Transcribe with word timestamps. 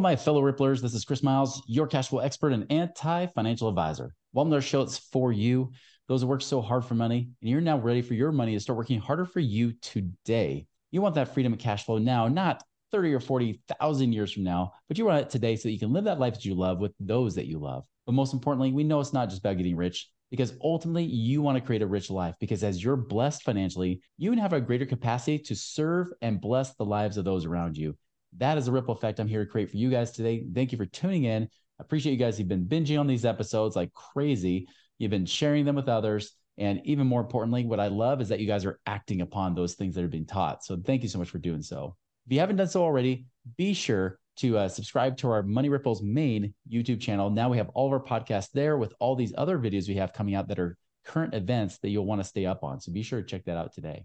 My 0.00 0.14
fellow 0.14 0.42
Ripplers. 0.42 0.80
This 0.80 0.94
is 0.94 1.04
Chris 1.04 1.24
Miles, 1.24 1.60
your 1.66 1.88
cash 1.88 2.08
flow 2.08 2.20
expert 2.20 2.52
and 2.52 2.70
anti 2.70 3.26
financial 3.26 3.68
advisor. 3.68 4.14
Welcome 4.32 4.52
to 4.52 4.56
our 4.56 4.62
show. 4.62 4.82
It's 4.82 4.96
for 4.96 5.32
you, 5.32 5.72
those 6.06 6.20
who 6.20 6.28
work 6.28 6.40
so 6.40 6.60
hard 6.62 6.84
for 6.84 6.94
money, 6.94 7.30
and 7.40 7.50
you're 7.50 7.60
now 7.60 7.78
ready 7.78 8.00
for 8.00 8.14
your 8.14 8.30
money 8.30 8.54
to 8.54 8.60
start 8.60 8.76
working 8.76 9.00
harder 9.00 9.24
for 9.24 9.40
you 9.40 9.72
today. 9.82 10.66
You 10.92 11.02
want 11.02 11.16
that 11.16 11.34
freedom 11.34 11.52
of 11.52 11.58
cash 11.58 11.84
flow 11.84 11.98
now, 11.98 12.28
not 12.28 12.62
30 12.92 13.12
or 13.12 13.18
40,000 13.18 14.12
years 14.12 14.32
from 14.32 14.44
now, 14.44 14.72
but 14.86 14.98
you 14.98 15.04
want 15.04 15.20
it 15.20 15.30
today 15.30 15.56
so 15.56 15.64
that 15.64 15.72
you 15.72 15.80
can 15.80 15.92
live 15.92 16.04
that 16.04 16.20
life 16.20 16.34
that 16.34 16.44
you 16.44 16.54
love 16.54 16.78
with 16.78 16.92
those 17.00 17.34
that 17.34 17.46
you 17.46 17.58
love. 17.58 17.84
But 18.06 18.12
most 18.12 18.34
importantly, 18.34 18.72
we 18.72 18.84
know 18.84 19.00
it's 19.00 19.12
not 19.12 19.30
just 19.30 19.40
about 19.40 19.56
getting 19.56 19.76
rich 19.76 20.08
because 20.30 20.54
ultimately 20.62 21.04
you 21.04 21.42
want 21.42 21.58
to 21.58 21.64
create 21.64 21.82
a 21.82 21.86
rich 21.88 22.08
life 22.08 22.36
because 22.38 22.62
as 22.62 22.82
you're 22.84 22.96
blessed 22.96 23.42
financially, 23.42 24.00
you 24.16 24.32
have 24.34 24.52
a 24.52 24.60
greater 24.60 24.86
capacity 24.86 25.40
to 25.40 25.56
serve 25.56 26.06
and 26.22 26.40
bless 26.40 26.74
the 26.74 26.84
lives 26.84 27.16
of 27.16 27.24
those 27.24 27.44
around 27.46 27.76
you. 27.76 27.96
That 28.38 28.58
is 28.58 28.68
a 28.68 28.72
ripple 28.72 28.94
effect 28.94 29.20
I'm 29.20 29.28
here 29.28 29.44
to 29.44 29.50
create 29.50 29.70
for 29.70 29.76
you 29.76 29.90
guys 29.90 30.12
today. 30.12 30.44
Thank 30.54 30.72
you 30.72 30.78
for 30.78 30.86
tuning 30.86 31.24
in. 31.24 31.44
I 31.44 31.82
appreciate 31.82 32.12
you 32.12 32.18
guys. 32.18 32.38
You've 32.38 32.48
been 32.48 32.66
binging 32.66 32.98
on 32.98 33.06
these 33.06 33.24
episodes 33.24 33.76
like 33.76 33.92
crazy. 33.92 34.68
You've 34.98 35.10
been 35.10 35.26
sharing 35.26 35.64
them 35.64 35.76
with 35.76 35.88
others. 35.88 36.32
And 36.56 36.80
even 36.84 37.06
more 37.06 37.20
importantly, 37.20 37.64
what 37.64 37.78
I 37.78 37.86
love 37.86 38.20
is 38.20 38.28
that 38.30 38.40
you 38.40 38.46
guys 38.46 38.64
are 38.64 38.80
acting 38.86 39.20
upon 39.20 39.54
those 39.54 39.74
things 39.74 39.94
that 39.94 40.04
are 40.04 40.08
being 40.08 40.26
taught. 40.26 40.64
So 40.64 40.76
thank 40.76 41.02
you 41.02 41.08
so 41.08 41.18
much 41.18 41.30
for 41.30 41.38
doing 41.38 41.62
so. 41.62 41.96
If 42.26 42.32
you 42.32 42.40
haven't 42.40 42.56
done 42.56 42.68
so 42.68 42.82
already, 42.82 43.26
be 43.56 43.74
sure 43.74 44.18
to 44.38 44.58
uh, 44.58 44.68
subscribe 44.68 45.16
to 45.18 45.30
our 45.30 45.42
Money 45.42 45.68
Ripples 45.68 46.02
main 46.02 46.54
YouTube 46.70 47.00
channel. 47.00 47.30
Now 47.30 47.48
we 47.48 47.58
have 47.58 47.70
all 47.70 47.86
of 47.86 47.92
our 47.92 48.02
podcasts 48.02 48.50
there 48.52 48.76
with 48.76 48.92
all 48.98 49.14
these 49.14 49.32
other 49.38 49.58
videos 49.58 49.88
we 49.88 49.94
have 49.94 50.12
coming 50.12 50.34
out 50.34 50.48
that 50.48 50.58
are 50.58 50.76
current 51.04 51.34
events 51.34 51.78
that 51.78 51.88
you'll 51.90 52.06
want 52.06 52.20
to 52.20 52.28
stay 52.28 52.44
up 52.44 52.62
on. 52.62 52.80
So 52.80 52.92
be 52.92 53.02
sure 53.02 53.20
to 53.20 53.26
check 53.26 53.44
that 53.44 53.56
out 53.56 53.72
today. 53.72 54.04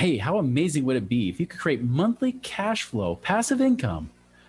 Hey, 0.00 0.16
how 0.16 0.38
amazing 0.38 0.86
would 0.86 0.96
it 0.96 1.10
be 1.10 1.28
if 1.28 1.38
you 1.38 1.46
could 1.46 1.60
create 1.60 1.82
monthly 1.82 2.32
cash 2.32 2.84
flow, 2.84 3.16
passive 3.16 3.60
income 3.60 4.08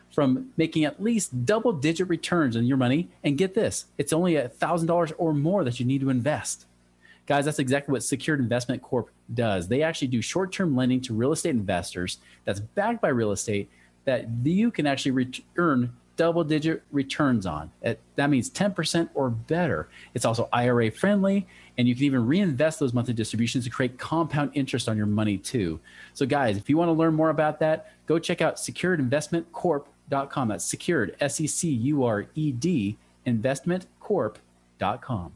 from 0.10 0.54
making 0.56 0.86
at 0.86 1.04
least 1.04 1.46
double 1.46 1.74
digit 1.74 2.08
returns 2.08 2.56
on 2.56 2.64
your 2.66 2.78
money? 2.78 3.10
And 3.22 3.38
get 3.38 3.54
this, 3.54 3.84
it's 3.98 4.14
only 4.14 4.38
a 4.38 4.48
$1,000 4.48 5.12
or 5.18 5.34
more 5.34 5.66
that 5.66 5.78
you 5.78 5.86
need 5.86 6.00
to 6.00 6.10
invest. 6.10 6.68
Guys, 7.26 7.44
that's 7.44 7.60
exactly 7.60 7.92
what 7.92 8.02
Secured 8.02 8.40
Investment 8.40 8.82
Corp 8.82 9.10
does. 9.34 9.68
They 9.68 9.84
actually 9.84 10.08
do 10.08 10.22
short 10.22 10.54
term 10.54 10.74
lending 10.74 11.02
to 11.02 11.14
real 11.14 11.34
estate 11.34 11.50
investors 11.50 12.20
that's 12.46 12.62
backed 12.62 13.02
by 13.02 13.10
real 13.10 13.34
estate 13.34 13.70
that 14.06 14.30
you 14.46 14.72
can 14.72 14.88
actually 14.88 15.12
re- 15.12 15.44
earn 15.58 15.92
double 16.18 16.44
digit 16.44 16.84
returns 16.92 17.46
on. 17.46 17.72
That 17.82 18.30
means 18.30 18.50
10% 18.50 19.10
or 19.14 19.30
better. 19.30 19.90
It's 20.14 20.26
also 20.26 20.50
IRA 20.54 20.92
friendly, 20.92 21.48
and 21.78 21.88
you 21.88 21.96
can 21.96 22.04
even 22.04 22.28
reinvest 22.28 22.80
those 22.80 22.94
monthly 22.94 23.14
distributions 23.14 23.64
to 23.66 23.70
create 23.70 23.98
compound 23.98 24.52
interest 24.54 24.90
on 24.90 24.98
your 24.98 25.06
money 25.06 25.38
too. 25.38 25.80
So, 26.14 26.26
guys, 26.26 26.58
if 26.58 26.70
you 26.70 26.78
want 26.78 26.90
to 26.90 26.94
learn 26.94 27.14
more 27.14 27.30
about 27.30 27.60
that, 27.60 27.92
go 28.06 28.20
check 28.20 28.42
out 28.42 28.58
securedinvestmentcorp.com. 28.58 30.48
That's 30.48 30.66
secured, 30.66 31.16
S 31.20 31.42
E 31.42 31.48
C 31.48 31.70
U 31.70 32.04
R 32.04 32.28
E 32.36 32.52
D, 32.52 32.98
investmentcorp.com. 33.26 35.32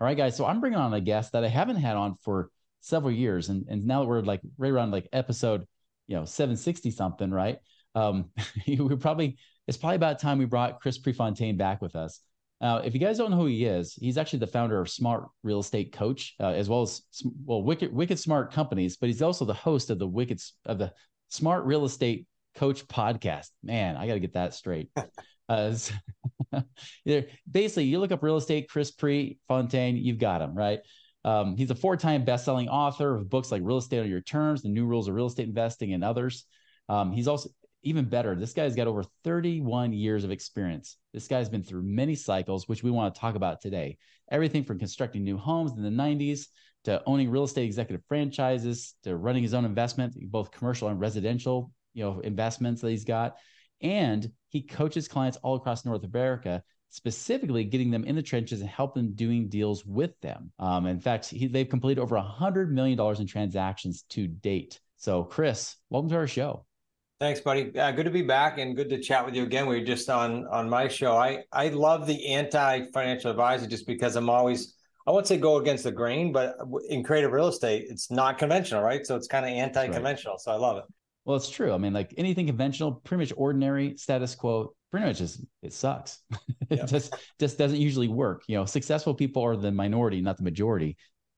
right, 0.00 0.16
guys. 0.16 0.36
So 0.36 0.44
I'm 0.44 0.60
bringing 0.60 0.78
on 0.78 0.92
a 0.92 1.00
guest 1.00 1.32
that 1.32 1.44
I 1.44 1.48
haven't 1.48 1.76
had 1.76 1.96
on 1.96 2.16
for 2.22 2.50
several 2.80 3.12
years, 3.12 3.48
and 3.48 3.64
and 3.68 3.86
now 3.86 4.00
that 4.00 4.08
we're 4.08 4.20
like 4.20 4.40
right 4.58 4.72
around 4.72 4.90
like 4.90 5.08
episode, 5.12 5.66
you 6.08 6.16
know, 6.16 6.24
760 6.24 6.90
something, 6.90 7.30
right? 7.30 7.60
Um, 7.94 8.30
we 8.66 8.96
probably 8.96 9.36
it's 9.66 9.78
probably 9.78 9.96
about 9.96 10.18
time 10.18 10.38
we 10.38 10.44
brought 10.44 10.80
Chris 10.80 10.98
Prefontaine 10.98 11.56
back 11.56 11.80
with 11.80 11.96
us. 11.96 12.20
Now, 12.60 12.78
if 12.78 12.94
you 12.94 13.00
guys 13.00 13.18
don't 13.18 13.30
know 13.30 13.36
who 13.36 13.46
he 13.46 13.64
is, 13.64 13.94
he's 13.94 14.16
actually 14.16 14.38
the 14.38 14.46
founder 14.46 14.80
of 14.80 14.88
Smart 14.88 15.28
Real 15.42 15.60
Estate 15.60 15.92
Coach, 15.92 16.34
uh, 16.40 16.48
as 16.48 16.68
well 16.68 16.82
as 16.82 17.02
well 17.44 17.62
Wicked 17.62 17.92
Wicked 17.92 18.18
Smart 18.18 18.52
Companies, 18.52 18.96
but 18.96 19.08
he's 19.08 19.22
also 19.22 19.44
the 19.44 19.54
host 19.54 19.90
of 19.90 19.98
the 19.98 20.06
Wicked 20.06 20.40
of 20.66 20.78
the 20.78 20.92
Smart 21.28 21.64
Real 21.64 21.84
Estate 21.84 22.26
Coach 22.54 22.86
podcast. 22.86 23.48
Man, 23.62 23.96
I 23.96 24.06
got 24.06 24.14
to 24.14 24.20
get 24.20 24.34
that 24.34 24.54
straight. 24.54 24.90
Uh, 25.46 25.76
basically, 27.50 27.84
you 27.84 27.98
look 27.98 28.12
up 28.12 28.22
real 28.22 28.38
estate, 28.38 28.66
Chris 28.70 28.90
Prefontaine, 28.90 29.94
you've 29.94 30.18
got 30.18 30.40
him, 30.40 30.54
right? 30.54 30.80
Um, 31.22 31.56
he's 31.58 31.70
a 31.70 31.74
four-time 31.74 32.24
best-selling 32.24 32.70
author 32.70 33.14
of 33.14 33.28
books 33.28 33.52
like 33.52 33.60
Real 33.62 33.76
Estate 33.76 34.00
on 34.00 34.08
Your 34.08 34.22
Terms, 34.22 34.62
The 34.62 34.70
New 34.70 34.86
Rules 34.86 35.06
of 35.06 35.14
Real 35.14 35.26
Estate 35.26 35.46
Investing, 35.46 35.92
and 35.92 36.02
others. 36.02 36.46
Um, 36.88 37.12
he's 37.12 37.28
also 37.28 37.50
even 37.84 38.06
better. 38.06 38.34
This 38.34 38.52
guy's 38.52 38.74
got 38.74 38.86
over 38.86 39.04
31 39.22 39.92
years 39.92 40.24
of 40.24 40.30
experience. 40.30 40.96
This 41.12 41.28
guy's 41.28 41.48
been 41.48 41.62
through 41.62 41.82
many 41.82 42.14
cycles, 42.14 42.68
which 42.68 42.82
we 42.82 42.90
want 42.90 43.14
to 43.14 43.20
talk 43.20 43.34
about 43.34 43.60
today. 43.60 43.98
Everything 44.30 44.64
from 44.64 44.78
constructing 44.78 45.22
new 45.22 45.36
homes 45.36 45.72
in 45.72 45.82
the 45.82 45.90
90s 45.90 46.46
to 46.84 47.02
owning 47.06 47.30
real 47.30 47.44
estate 47.44 47.64
executive 47.64 48.04
franchises 48.08 48.94
to 49.04 49.16
running 49.16 49.42
his 49.42 49.54
own 49.54 49.64
investment, 49.64 50.14
both 50.30 50.50
commercial 50.50 50.88
and 50.88 51.00
residential, 51.00 51.70
you 51.92 52.04
know, 52.04 52.20
investments 52.20 52.80
that 52.80 52.90
he's 52.90 53.04
got. 53.04 53.36
And 53.80 54.30
he 54.48 54.62
coaches 54.62 55.08
clients 55.08 55.38
all 55.42 55.56
across 55.56 55.84
North 55.84 56.04
America, 56.04 56.62
specifically 56.90 57.64
getting 57.64 57.90
them 57.90 58.04
in 58.04 58.16
the 58.16 58.22
trenches 58.22 58.60
and 58.60 58.70
helping 58.70 59.04
them 59.04 59.14
doing 59.14 59.48
deals 59.48 59.84
with 59.84 60.18
them. 60.20 60.52
Um, 60.58 60.86
in 60.86 61.00
fact, 61.00 61.28
he, 61.28 61.46
they've 61.46 61.68
completed 61.68 62.00
over 62.00 62.16
$100 62.16 62.68
million 62.70 62.98
in 63.18 63.26
transactions 63.26 64.04
to 64.10 64.26
date. 64.26 64.80
So, 64.96 65.24
Chris, 65.24 65.76
welcome 65.90 66.10
to 66.10 66.16
our 66.16 66.26
show. 66.26 66.64
Thanks, 67.20 67.40
buddy. 67.40 67.76
Uh, 67.78 67.92
good 67.92 68.04
to 68.04 68.10
be 68.10 68.22
back 68.22 68.58
and 68.58 68.74
good 68.74 68.90
to 68.90 69.00
chat 69.00 69.24
with 69.24 69.34
you 69.34 69.44
again. 69.44 69.66
We 69.66 69.78
were 69.78 69.86
just 69.86 70.10
on 70.10 70.46
on 70.48 70.68
my 70.68 70.88
show. 70.88 71.16
I 71.16 71.44
I 71.52 71.68
love 71.68 72.06
the 72.06 72.26
anti 72.26 72.84
financial 72.92 73.30
advisor 73.30 73.66
just 73.66 73.86
because 73.86 74.16
I'm 74.16 74.28
always 74.28 74.74
I 75.06 75.10
won't 75.10 75.26
say 75.26 75.36
go 75.36 75.58
against 75.58 75.84
the 75.84 75.92
grain, 75.92 76.32
but 76.32 76.56
in 76.88 77.04
creative 77.04 77.30
real 77.30 77.48
estate, 77.48 77.86
it's 77.88 78.10
not 78.10 78.38
conventional, 78.38 78.82
right? 78.82 79.06
So 79.06 79.16
it's 79.16 79.28
kind 79.28 79.44
of 79.44 79.52
anti 79.52 79.88
conventional. 79.88 80.34
Right. 80.34 80.40
So 80.40 80.52
I 80.52 80.56
love 80.56 80.78
it. 80.78 80.84
Well, 81.24 81.36
it's 81.36 81.48
true. 81.48 81.72
I 81.72 81.78
mean, 81.78 81.92
like 81.92 82.12
anything 82.18 82.46
conventional, 82.46 82.92
pretty 82.92 83.22
much 83.22 83.32
ordinary 83.36 83.96
status 83.96 84.34
quo, 84.34 84.74
pretty 84.90 85.06
much 85.06 85.18
just 85.18 85.40
it 85.62 85.72
sucks. 85.72 86.18
it 86.70 86.78
yep. 86.78 86.88
just 86.88 87.14
just 87.38 87.58
doesn't 87.58 87.78
usually 87.80 88.08
work. 88.08 88.42
You 88.48 88.56
know, 88.56 88.64
successful 88.64 89.14
people 89.14 89.42
are 89.42 89.56
the 89.56 89.70
minority, 89.72 90.20
not 90.20 90.36
the 90.36 90.42
majority, 90.42 90.96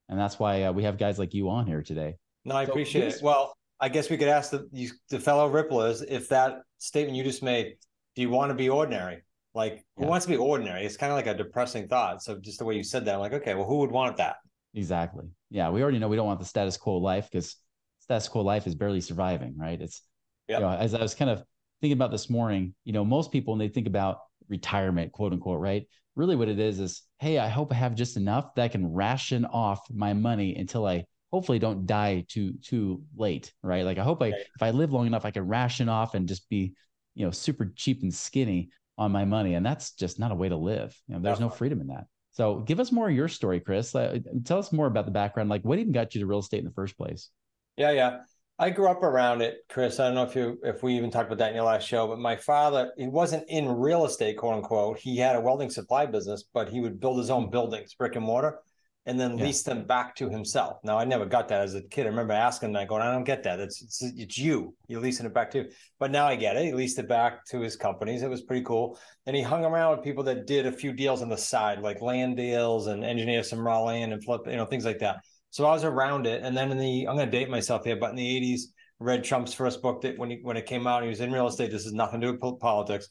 and 0.08 0.18
that's 0.18 0.38
why 0.38 0.64
uh, 0.64 0.72
we 0.72 0.84
have 0.84 0.96
guys 0.96 1.18
like 1.18 1.34
you 1.34 1.50
on 1.50 1.66
here 1.66 1.82
today. 1.82 2.16
No, 2.44 2.54
I 2.54 2.64
so 2.64 2.70
appreciate 2.70 3.14
it. 3.14 3.22
Well, 3.22 3.55
I 3.80 3.88
guess 3.88 4.10
we 4.10 4.16
could 4.16 4.28
ask 4.28 4.50
the 4.50 4.90
the 5.10 5.20
fellow 5.20 5.50
ripplers 5.50 6.04
if 6.08 6.28
that 6.30 6.60
statement 6.78 7.16
you 7.16 7.24
just 7.24 7.42
made. 7.42 7.76
Do 8.14 8.22
you 8.22 8.30
want 8.30 8.50
to 8.50 8.54
be 8.54 8.68
ordinary? 8.68 9.22
Like, 9.54 9.84
who 9.96 10.04
yeah. 10.04 10.08
wants 10.08 10.26
to 10.26 10.32
be 10.32 10.36
ordinary? 10.36 10.84
It's 10.84 10.96
kind 10.96 11.10
of 11.10 11.16
like 11.16 11.26
a 11.26 11.34
depressing 11.34 11.88
thought. 11.88 12.22
So 12.22 12.38
just 12.38 12.58
the 12.58 12.64
way 12.64 12.76
you 12.76 12.84
said 12.84 13.04
that, 13.06 13.14
I'm 13.14 13.20
like, 13.20 13.32
okay, 13.32 13.54
well, 13.54 13.66
who 13.66 13.78
would 13.78 13.90
want 13.90 14.18
that? 14.18 14.36
Exactly. 14.74 15.24
Yeah, 15.50 15.70
we 15.70 15.82
already 15.82 15.98
know 15.98 16.08
we 16.08 16.16
don't 16.16 16.26
want 16.26 16.40
the 16.40 16.46
status 16.46 16.76
quo 16.76 16.96
life 16.96 17.28
because 17.30 17.56
status 18.00 18.28
quo 18.28 18.42
life 18.42 18.66
is 18.66 18.74
barely 18.74 19.00
surviving, 19.00 19.54
right? 19.56 19.80
It's 19.80 20.02
yep. 20.48 20.60
you 20.60 20.66
know, 20.66 20.72
as 20.72 20.94
I 20.94 21.00
was 21.00 21.14
kind 21.14 21.30
of 21.30 21.42
thinking 21.80 21.96
about 21.96 22.10
this 22.10 22.28
morning, 22.28 22.74
you 22.84 22.92
know, 22.92 23.04
most 23.04 23.32
people 23.32 23.54
when 23.54 23.58
they 23.58 23.68
think 23.68 23.86
about 23.86 24.18
retirement, 24.48 25.12
quote 25.12 25.32
unquote, 25.32 25.60
right? 25.60 25.86
Really 26.14 26.36
what 26.36 26.48
it 26.48 26.58
is 26.58 26.78
is, 26.78 27.02
hey, 27.18 27.38
I 27.38 27.48
hope 27.48 27.72
I 27.72 27.76
have 27.76 27.94
just 27.94 28.16
enough 28.16 28.54
that 28.54 28.62
I 28.62 28.68
can 28.68 28.92
ration 28.92 29.44
off 29.46 29.80
my 29.90 30.12
money 30.12 30.54
until 30.54 30.86
I 30.86 31.04
hopefully 31.36 31.58
don't 31.58 31.84
die 31.84 32.24
too 32.26 32.54
too 32.62 33.02
late, 33.14 33.52
right? 33.62 33.84
Like 33.84 33.98
I 33.98 34.02
hope 34.02 34.22
I 34.22 34.28
if 34.28 34.62
I 34.62 34.70
live 34.70 34.90
long 34.90 35.06
enough, 35.06 35.26
I 35.26 35.30
can 35.30 35.46
ration 35.46 35.86
off 35.86 36.14
and 36.14 36.26
just 36.26 36.48
be, 36.48 36.74
you 37.14 37.26
know, 37.26 37.30
super 37.30 37.74
cheap 37.76 38.00
and 38.00 38.14
skinny 38.14 38.70
on 38.96 39.12
my 39.12 39.26
money, 39.26 39.52
and 39.52 39.66
that's 39.66 39.92
just 39.92 40.18
not 40.18 40.32
a 40.32 40.34
way 40.34 40.48
to 40.48 40.56
live. 40.56 40.98
You 41.06 41.14
know, 41.16 41.20
there's 41.20 41.40
no 41.40 41.50
freedom 41.50 41.82
in 41.82 41.88
that. 41.88 42.06
So 42.30 42.60
give 42.60 42.80
us 42.80 42.90
more 42.90 43.10
of 43.10 43.14
your 43.14 43.28
story, 43.28 43.60
Chris. 43.60 43.94
Uh, 43.94 44.18
tell 44.44 44.58
us 44.58 44.72
more 44.72 44.86
about 44.86 45.04
the 45.04 45.10
background. 45.10 45.50
Like 45.50 45.60
what 45.60 45.78
even 45.78 45.92
got 45.92 46.14
you 46.14 46.22
to 46.22 46.26
real 46.26 46.38
estate 46.38 46.60
in 46.60 46.64
the 46.64 46.70
first 46.70 46.96
place? 46.96 47.28
Yeah, 47.76 47.90
yeah. 47.90 48.20
I 48.58 48.70
grew 48.70 48.88
up 48.88 49.02
around 49.02 49.42
it, 49.42 49.58
Chris. 49.68 50.00
I 50.00 50.06
don't 50.06 50.14
know 50.14 50.22
if 50.22 50.34
you 50.34 50.58
if 50.62 50.82
we 50.82 50.96
even 50.96 51.10
talked 51.10 51.26
about 51.26 51.36
that 51.40 51.50
in 51.50 51.56
your 51.56 51.66
last 51.66 51.86
show, 51.86 52.06
but 52.06 52.18
my 52.18 52.36
father, 52.36 52.94
he 52.96 53.08
wasn't 53.08 53.44
in 53.48 53.68
real 53.68 54.06
estate, 54.06 54.38
quote 54.38 54.54
unquote. 54.54 54.98
He 54.98 55.18
had 55.18 55.36
a 55.36 55.40
welding 55.42 55.68
supply 55.68 56.06
business, 56.06 56.44
but 56.54 56.70
he 56.70 56.80
would 56.80 56.98
build 56.98 57.18
his 57.18 57.28
own 57.28 57.50
buildings, 57.50 57.92
brick 57.92 58.16
and 58.16 58.24
mortar 58.24 58.60
and 59.06 59.18
then 59.18 59.38
yeah. 59.38 59.44
lease 59.44 59.62
them 59.62 59.86
back 59.86 60.16
to 60.16 60.28
himself. 60.28 60.78
Now, 60.82 60.98
I 60.98 61.04
never 61.04 61.24
got 61.24 61.48
that 61.48 61.62
as 61.62 61.74
a 61.74 61.82
kid. 61.82 62.06
I 62.06 62.08
remember 62.08 62.32
asking 62.32 62.72
that, 62.72 62.88
going, 62.88 63.02
I 63.02 63.12
don't 63.12 63.24
get 63.24 63.44
that. 63.44 63.60
It's, 63.60 63.80
it's, 63.80 64.02
it's 64.02 64.36
you. 64.36 64.74
You're 64.88 65.00
leasing 65.00 65.26
it 65.26 65.32
back 65.32 65.50
to. 65.52 65.68
But 66.00 66.10
now 66.10 66.26
I 66.26 66.34
get 66.34 66.56
it. 66.56 66.64
He 66.64 66.72
leased 66.72 66.98
it 66.98 67.08
back 67.08 67.46
to 67.46 67.60
his 67.60 67.76
companies. 67.76 68.22
It 68.22 68.30
was 68.30 68.42
pretty 68.42 68.64
cool. 68.64 68.98
And 69.26 69.36
he 69.36 69.42
hung 69.42 69.64
around 69.64 69.96
with 69.96 70.04
people 70.04 70.24
that 70.24 70.46
did 70.46 70.66
a 70.66 70.72
few 70.72 70.92
deals 70.92 71.22
on 71.22 71.28
the 71.28 71.38
side, 71.38 71.80
like 71.80 72.02
land 72.02 72.36
deals 72.36 72.88
and 72.88 73.04
engineer 73.04 73.44
some 73.44 73.60
raw 73.60 73.80
land 73.80 74.12
and 74.12 74.24
flip, 74.24 74.42
you 74.46 74.56
know, 74.56 74.66
things 74.66 74.84
like 74.84 74.98
that. 74.98 75.18
So 75.50 75.64
I 75.64 75.72
was 75.72 75.84
around 75.84 76.26
it. 76.26 76.42
And 76.42 76.56
then 76.56 76.72
in 76.72 76.78
the, 76.78 77.06
I'm 77.08 77.16
going 77.16 77.30
to 77.30 77.38
date 77.38 77.48
myself 77.48 77.84
here, 77.84 77.96
but 77.96 78.10
in 78.10 78.16
the 78.16 78.40
80s, 78.40 78.62
read 78.98 79.24
Trump's 79.24 79.54
first 79.54 79.82
book 79.82 80.02
that 80.02 80.18
when 80.18 80.30
he 80.30 80.38
when 80.42 80.56
it 80.56 80.66
came 80.66 80.86
out, 80.86 81.02
he 81.02 81.08
was 81.08 81.20
in 81.20 81.32
real 81.32 81.46
estate. 81.46 81.70
This 81.70 81.86
is 81.86 81.92
nothing 81.92 82.20
to 82.20 82.32
do 82.32 82.38
with 82.38 82.60
politics. 82.60 83.08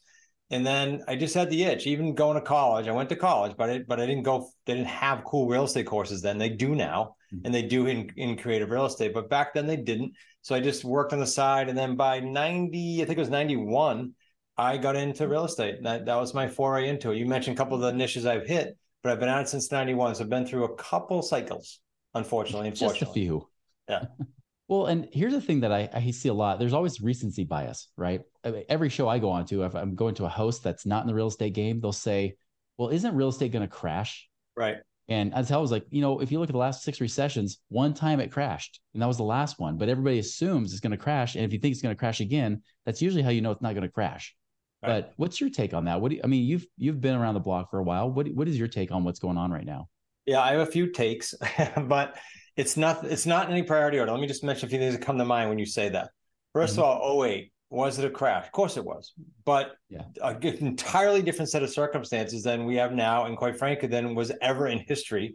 And 0.50 0.64
then 0.64 1.02
I 1.08 1.16
just 1.16 1.34
had 1.34 1.50
the 1.50 1.64
itch. 1.64 1.86
Even 1.86 2.14
going 2.14 2.36
to 2.36 2.40
college, 2.40 2.86
I 2.86 2.92
went 2.92 3.08
to 3.08 3.16
college, 3.16 3.56
but 3.56 3.68
I, 3.68 3.78
but 3.80 3.98
I 3.98 4.06
didn't 4.06 4.22
go. 4.22 4.48
They 4.64 4.74
didn't 4.74 4.88
have 4.88 5.24
cool 5.24 5.48
real 5.48 5.64
estate 5.64 5.86
courses 5.86 6.22
then. 6.22 6.38
They 6.38 6.50
do 6.50 6.74
now, 6.74 7.16
mm-hmm. 7.32 7.44
and 7.44 7.54
they 7.54 7.62
do 7.62 7.86
in 7.86 8.10
in 8.16 8.36
creative 8.36 8.70
real 8.70 8.86
estate. 8.86 9.12
But 9.12 9.28
back 9.28 9.54
then 9.54 9.66
they 9.66 9.76
didn't. 9.76 10.12
So 10.42 10.54
I 10.54 10.60
just 10.60 10.84
worked 10.84 11.12
on 11.12 11.18
the 11.18 11.26
side, 11.26 11.68
and 11.68 11.76
then 11.76 11.96
by 11.96 12.20
ninety, 12.20 13.02
I 13.02 13.06
think 13.06 13.18
it 13.18 13.22
was 13.22 13.30
ninety 13.30 13.56
one, 13.56 14.12
I 14.56 14.76
got 14.76 14.94
into 14.94 15.26
real 15.26 15.44
estate. 15.44 15.82
That 15.82 16.06
that 16.06 16.16
was 16.16 16.32
my 16.32 16.46
foray 16.46 16.88
into 16.88 17.10
it. 17.10 17.16
You 17.16 17.26
mentioned 17.26 17.56
a 17.56 17.58
couple 17.58 17.74
of 17.74 17.82
the 17.82 17.92
niches 17.92 18.24
I've 18.24 18.46
hit, 18.46 18.76
but 19.02 19.12
I've 19.12 19.20
been 19.20 19.28
at 19.28 19.42
it 19.42 19.48
since 19.48 19.72
ninety 19.72 19.94
one. 19.94 20.14
So 20.14 20.22
I've 20.22 20.30
been 20.30 20.46
through 20.46 20.64
a 20.64 20.74
couple 20.76 21.22
cycles. 21.22 21.80
Unfortunately, 22.14 22.68
unfortunately, 22.68 23.00
just 23.00 23.10
a 23.10 23.12
few. 23.12 23.48
Yeah. 23.88 24.04
Well, 24.68 24.86
and 24.86 25.08
here's 25.12 25.32
the 25.32 25.40
thing 25.40 25.60
that 25.60 25.72
I, 25.72 25.88
I 25.92 26.10
see 26.10 26.28
a 26.28 26.34
lot. 26.34 26.58
There's 26.58 26.72
always 26.72 27.00
recency 27.00 27.44
bias, 27.44 27.88
right? 27.96 28.22
Every 28.68 28.88
show 28.88 29.08
I 29.08 29.18
go 29.18 29.30
on 29.30 29.46
to, 29.46 29.62
if 29.62 29.74
I'm 29.76 29.94
going 29.94 30.16
to 30.16 30.24
a 30.24 30.28
host 30.28 30.64
that's 30.64 30.84
not 30.84 31.02
in 31.02 31.06
the 31.06 31.14
real 31.14 31.28
estate 31.28 31.54
game, 31.54 31.80
they'll 31.80 31.92
say, 31.92 32.36
well, 32.76 32.88
isn't 32.88 33.14
real 33.14 33.28
estate 33.28 33.52
going 33.52 33.66
to 33.66 33.72
crash? 33.72 34.28
Right. 34.56 34.78
And 35.08 35.32
as 35.34 35.52
I 35.52 35.56
was 35.58 35.70
like, 35.70 35.86
you 35.90 36.00
know, 36.00 36.18
if 36.18 36.32
you 36.32 36.40
look 36.40 36.48
at 36.48 36.52
the 36.52 36.58
last 36.58 36.82
six 36.82 37.00
recessions, 37.00 37.58
one 37.68 37.94
time 37.94 38.18
it 38.18 38.32
crashed, 38.32 38.80
and 38.92 39.00
that 39.00 39.06
was 39.06 39.18
the 39.18 39.22
last 39.22 39.60
one. 39.60 39.78
But 39.78 39.88
everybody 39.88 40.18
assumes 40.18 40.72
it's 40.72 40.80
going 40.80 40.90
to 40.90 40.96
crash, 40.96 41.36
and 41.36 41.44
if 41.44 41.52
you 41.52 41.60
think 41.60 41.72
it's 41.72 41.82
going 41.82 41.94
to 41.94 41.98
crash 41.98 42.20
again, 42.20 42.62
that's 42.84 43.00
usually 43.00 43.22
how 43.22 43.30
you 43.30 43.40
know 43.40 43.52
it's 43.52 43.62
not 43.62 43.74
going 43.74 43.86
to 43.86 43.88
crash. 43.88 44.34
Right. 44.82 45.02
But 45.02 45.12
what's 45.16 45.40
your 45.40 45.48
take 45.48 45.74
on 45.74 45.84
that? 45.84 46.00
What 46.00 46.10
do 46.10 46.16
you, 46.16 46.22
I 46.24 46.26
mean? 46.26 46.44
You've 46.44 46.66
you've 46.76 47.00
been 47.00 47.14
around 47.14 47.34
the 47.34 47.40
block 47.40 47.70
for 47.70 47.78
a 47.78 47.84
while. 47.84 48.10
What 48.10 48.28
what 48.34 48.48
is 48.48 48.58
your 48.58 48.66
take 48.66 48.90
on 48.90 49.04
what's 49.04 49.20
going 49.20 49.38
on 49.38 49.52
right 49.52 49.64
now? 49.64 49.88
Yeah, 50.26 50.40
I 50.40 50.50
have 50.52 50.60
a 50.60 50.66
few 50.66 50.90
takes, 50.90 51.34
but 51.76 52.18
it's 52.56 52.76
not 52.76 53.04
it's 53.04 53.26
not 53.26 53.46
in 53.46 53.52
any 53.52 53.62
priority 53.62 53.98
order. 53.98 54.12
Let 54.12 54.20
me 54.20 54.26
just 54.26 54.42
mention 54.42 54.66
a 54.66 54.70
few 54.70 54.78
things 54.78 54.94
that 54.96 55.04
come 55.04 55.18
to 55.18 55.24
mind 55.24 55.50
when 55.50 55.58
you 55.58 55.66
say 55.66 55.88
that. 55.90 56.10
1st 56.56 56.70
mm-hmm. 56.70 56.80
of 56.80 56.84
all, 56.84 57.24
08, 57.24 57.52
was 57.68 57.98
it 57.98 58.04
a 58.04 58.10
crash? 58.10 58.46
Of 58.46 58.52
course 58.52 58.76
it 58.76 58.84
was, 58.84 59.12
but 59.44 59.72
yeah. 59.90 60.02
an 60.22 60.42
entirely 60.42 61.20
different 61.20 61.50
set 61.50 61.62
of 61.62 61.70
circumstances 61.70 62.42
than 62.42 62.64
we 62.64 62.76
have 62.76 62.92
now, 62.92 63.26
and 63.26 63.36
quite 63.36 63.58
frankly, 63.58 63.88
than 63.88 64.14
was 64.14 64.32
ever 64.40 64.68
in 64.68 64.78
history. 64.78 65.34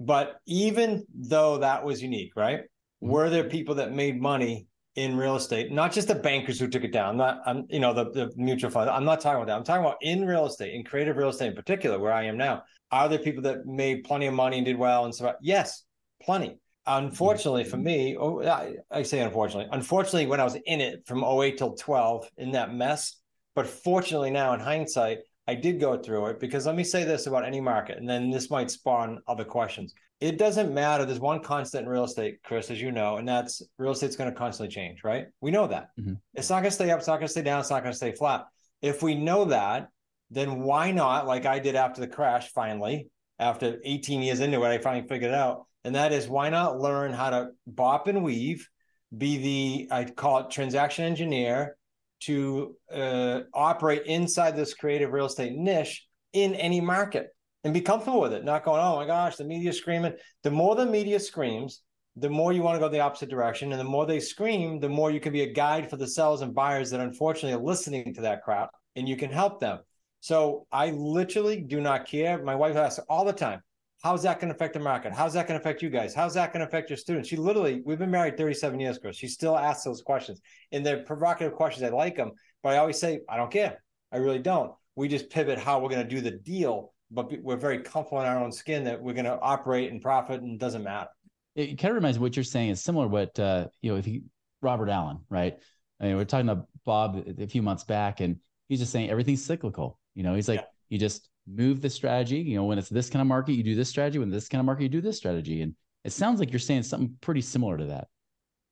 But 0.00 0.36
even 0.46 1.06
though 1.14 1.58
that 1.58 1.84
was 1.84 2.02
unique, 2.02 2.32
right? 2.34 2.60
Mm-hmm. 2.60 3.08
Were 3.10 3.30
there 3.30 3.44
people 3.44 3.76
that 3.76 3.92
made 3.92 4.20
money 4.20 4.66
in 4.96 5.16
real 5.16 5.36
estate? 5.36 5.70
Not 5.70 5.92
just 5.92 6.08
the 6.08 6.14
bankers 6.14 6.58
who 6.58 6.66
took 6.66 6.82
it 6.82 6.92
down, 6.92 7.16
not 7.16 7.40
I'm, 7.46 7.66
you 7.68 7.78
know 7.78 7.92
the, 7.92 8.10
the 8.10 8.32
mutual 8.36 8.70
fund. 8.70 8.90
I'm 8.90 9.04
not 9.04 9.20
talking 9.20 9.36
about 9.36 9.46
that. 9.46 9.56
I'm 9.56 9.64
talking 9.64 9.84
about 9.84 9.98
in 10.00 10.26
real 10.26 10.46
estate, 10.46 10.74
in 10.74 10.82
creative 10.82 11.16
real 11.16 11.28
estate 11.28 11.48
in 11.48 11.54
particular, 11.54 11.98
where 11.98 12.12
I 12.12 12.24
am 12.24 12.36
now. 12.36 12.64
Are 12.90 13.08
there 13.08 13.18
people 13.18 13.42
that 13.42 13.66
made 13.66 14.04
plenty 14.04 14.26
of 14.26 14.34
money 14.34 14.56
and 14.56 14.66
did 14.66 14.78
well 14.78 15.04
and 15.04 15.14
so 15.14 15.28
on? 15.28 15.34
Yes, 15.42 15.84
plenty. 16.26 16.58
Unfortunately 16.86 17.64
for 17.64 17.78
me, 17.78 18.16
oh, 18.18 18.42
I, 18.42 18.76
I 18.90 19.02
say 19.02 19.20
unfortunately, 19.20 19.68
unfortunately, 19.72 20.26
when 20.26 20.40
I 20.40 20.44
was 20.44 20.56
in 20.66 20.80
it 20.80 21.06
from 21.06 21.24
08 21.24 21.58
till 21.58 21.74
12 21.74 22.28
in 22.36 22.52
that 22.52 22.74
mess, 22.74 23.16
but 23.54 23.66
fortunately 23.66 24.30
now 24.30 24.52
in 24.52 24.60
hindsight, 24.60 25.18
I 25.48 25.54
did 25.54 25.80
go 25.80 25.96
through 25.96 26.26
it 26.26 26.40
because 26.40 26.66
let 26.66 26.76
me 26.76 26.84
say 26.84 27.04
this 27.04 27.26
about 27.26 27.44
any 27.44 27.60
market, 27.60 27.98
and 27.98 28.08
then 28.08 28.30
this 28.30 28.50
might 28.50 28.70
spawn 28.70 29.20
other 29.26 29.44
questions. 29.44 29.94
It 30.20 30.38
doesn't 30.38 30.72
matter. 30.72 31.04
There's 31.04 31.20
one 31.20 31.42
constant 31.42 31.84
in 31.84 31.88
real 31.90 32.04
estate, 32.04 32.42
Chris, 32.42 32.70
as 32.70 32.80
you 32.80 32.90
know, 32.90 33.16
and 33.16 33.28
that's 33.28 33.62
real 33.78 33.92
estate's 33.92 34.16
going 34.16 34.30
to 34.30 34.36
constantly 34.36 34.74
change, 34.74 35.04
right? 35.04 35.26
We 35.40 35.50
know 35.50 35.66
that. 35.66 35.88
Mm-hmm. 36.00 36.14
It's 36.34 36.50
not 36.50 36.60
going 36.60 36.70
to 36.70 36.74
stay 36.74 36.90
up, 36.90 36.98
it's 36.98 37.06
not 37.06 37.16
going 37.16 37.26
to 37.26 37.32
stay 37.32 37.42
down, 37.42 37.60
it's 37.60 37.70
not 37.70 37.82
going 37.82 37.92
to 37.92 37.96
stay 37.96 38.12
flat. 38.12 38.46
If 38.82 39.02
we 39.02 39.14
know 39.14 39.46
that, 39.46 39.88
then 40.30 40.60
why 40.60 40.90
not, 40.90 41.26
like 41.26 41.46
I 41.46 41.58
did 41.58 41.76
after 41.76 42.00
the 42.00 42.08
crash, 42.08 42.50
finally, 42.52 43.08
after 43.38 43.78
18 43.84 44.22
years 44.22 44.40
into 44.40 44.62
it, 44.62 44.68
I 44.68 44.78
finally 44.78 45.06
figured 45.06 45.30
it 45.30 45.34
out. 45.34 45.66
And 45.86 45.94
that 45.94 46.12
is 46.12 46.26
why 46.26 46.50
not 46.50 46.80
learn 46.80 47.12
how 47.12 47.30
to 47.30 47.50
bop 47.64 48.08
and 48.08 48.24
weave, 48.24 48.68
be 49.16 49.38
the, 49.38 49.88
I 49.94 50.04
call 50.04 50.40
it 50.40 50.50
transaction 50.50 51.04
engineer 51.04 51.76
to 52.22 52.74
uh, 52.92 53.42
operate 53.54 54.02
inside 54.04 54.56
this 54.56 54.74
creative 54.74 55.12
real 55.12 55.26
estate 55.26 55.52
niche 55.52 56.04
in 56.32 56.56
any 56.56 56.80
market 56.80 57.28
and 57.62 57.72
be 57.72 57.80
comfortable 57.80 58.20
with 58.20 58.32
it. 58.32 58.44
Not 58.44 58.64
going, 58.64 58.80
oh 58.80 58.96
my 58.96 59.06
gosh, 59.06 59.36
the 59.36 59.44
media 59.44 59.72
screaming. 59.72 60.14
The 60.42 60.50
more 60.50 60.74
the 60.74 60.86
media 60.86 61.20
screams, 61.20 61.82
the 62.16 62.30
more 62.30 62.52
you 62.52 62.62
want 62.62 62.74
to 62.74 62.80
go 62.80 62.88
the 62.88 62.98
opposite 62.98 63.30
direction. 63.30 63.70
And 63.70 63.80
the 63.80 63.84
more 63.84 64.06
they 64.06 64.18
scream, 64.18 64.80
the 64.80 64.88
more 64.88 65.12
you 65.12 65.20
can 65.20 65.32
be 65.32 65.42
a 65.42 65.52
guide 65.52 65.88
for 65.88 65.98
the 65.98 66.08
sellers 66.08 66.40
and 66.40 66.52
buyers 66.52 66.90
that 66.90 67.00
unfortunately 67.00 67.56
are 67.56 67.64
listening 67.64 68.12
to 68.14 68.22
that 68.22 68.42
crap 68.42 68.70
and 68.96 69.08
you 69.08 69.16
can 69.16 69.30
help 69.30 69.60
them. 69.60 69.78
So 70.18 70.66
I 70.72 70.90
literally 70.90 71.60
do 71.60 71.80
not 71.80 72.08
care. 72.08 72.42
My 72.42 72.56
wife 72.56 72.74
asks 72.74 73.04
all 73.08 73.24
the 73.24 73.32
time, 73.32 73.60
how's 74.02 74.22
that 74.22 74.40
going 74.40 74.48
to 74.48 74.54
affect 74.54 74.74
the 74.74 74.80
market? 74.80 75.12
How's 75.12 75.32
that 75.34 75.46
going 75.46 75.58
to 75.58 75.62
affect 75.62 75.82
you 75.82 75.90
guys? 75.90 76.14
How's 76.14 76.34
that 76.34 76.52
going 76.52 76.60
to 76.60 76.66
affect 76.66 76.90
your 76.90 76.96
students? 76.96 77.28
She 77.28 77.36
literally, 77.36 77.82
we've 77.84 77.98
been 77.98 78.10
married 78.10 78.36
37 78.36 78.78
years, 78.78 78.98
Chris. 78.98 79.16
She 79.16 79.28
still 79.28 79.56
asks 79.56 79.84
those 79.84 80.02
questions. 80.02 80.40
And 80.72 80.84
they're 80.84 81.02
provocative 81.02 81.54
questions. 81.54 81.84
I 81.84 81.88
like 81.94 82.16
them, 82.16 82.32
but 82.62 82.74
I 82.74 82.78
always 82.78 82.98
say, 82.98 83.20
I 83.28 83.36
don't 83.36 83.50
care. 83.50 83.82
I 84.12 84.18
really 84.18 84.38
don't. 84.38 84.72
We 84.94 85.08
just 85.08 85.30
pivot 85.30 85.58
how 85.58 85.80
we're 85.80 85.88
going 85.88 86.06
to 86.06 86.14
do 86.14 86.20
the 86.20 86.30
deal, 86.30 86.92
but 87.10 87.32
we're 87.42 87.56
very 87.56 87.80
comfortable 87.80 88.20
in 88.20 88.26
our 88.26 88.42
own 88.42 88.52
skin 88.52 88.84
that 88.84 89.00
we're 89.00 89.14
going 89.14 89.26
to 89.26 89.38
operate 89.40 89.90
and 89.90 90.00
profit 90.00 90.40
and 90.42 90.52
it 90.52 90.58
doesn't 90.58 90.82
matter. 90.82 91.10
It 91.54 91.78
kind 91.78 91.90
of 91.90 91.96
reminds 91.96 92.18
me 92.18 92.22
what 92.22 92.36
you're 92.36 92.44
saying 92.44 92.70
is 92.70 92.82
similar 92.82 93.06
to 93.06 93.10
what, 93.10 93.38
uh, 93.38 93.68
you 93.80 93.90
know, 93.90 93.98
if 93.98 94.06
you, 94.06 94.22
Robert 94.62 94.88
Allen, 94.88 95.20
right? 95.30 95.58
I 96.00 96.04
mean, 96.04 96.16
we're 96.16 96.24
talking 96.24 96.48
about 96.48 96.66
Bob 96.84 97.24
a 97.38 97.46
few 97.46 97.62
months 97.62 97.84
back 97.84 98.20
and 98.20 98.40
he's 98.68 98.80
just 98.80 98.92
saying 98.92 99.10
everything's 99.10 99.44
cyclical 99.44 99.98
you 100.16 100.22
know, 100.22 100.34
he's 100.34 100.48
like, 100.48 100.60
yeah. 100.60 100.66
you 100.88 100.98
just 100.98 101.28
move 101.46 101.80
the 101.80 101.90
strategy. 101.90 102.38
You 102.38 102.56
know, 102.56 102.64
when 102.64 102.78
it's 102.78 102.88
this 102.88 103.10
kind 103.10 103.20
of 103.20 103.26
market, 103.26 103.54
you 103.54 103.62
do 103.62 103.74
this 103.74 103.88
strategy. 103.88 104.18
When 104.18 104.30
this 104.30 104.48
kind 104.48 104.60
of 104.60 104.66
market, 104.66 104.84
you 104.84 104.88
do 104.88 105.00
this 105.00 105.16
strategy. 105.16 105.62
And 105.62 105.74
it 106.04 106.12
sounds 106.12 106.40
like 106.40 106.52
you're 106.52 106.58
saying 106.58 106.84
something 106.84 107.14
pretty 107.20 107.40
similar 107.40 107.76
to 107.78 107.86
that. 107.86 108.08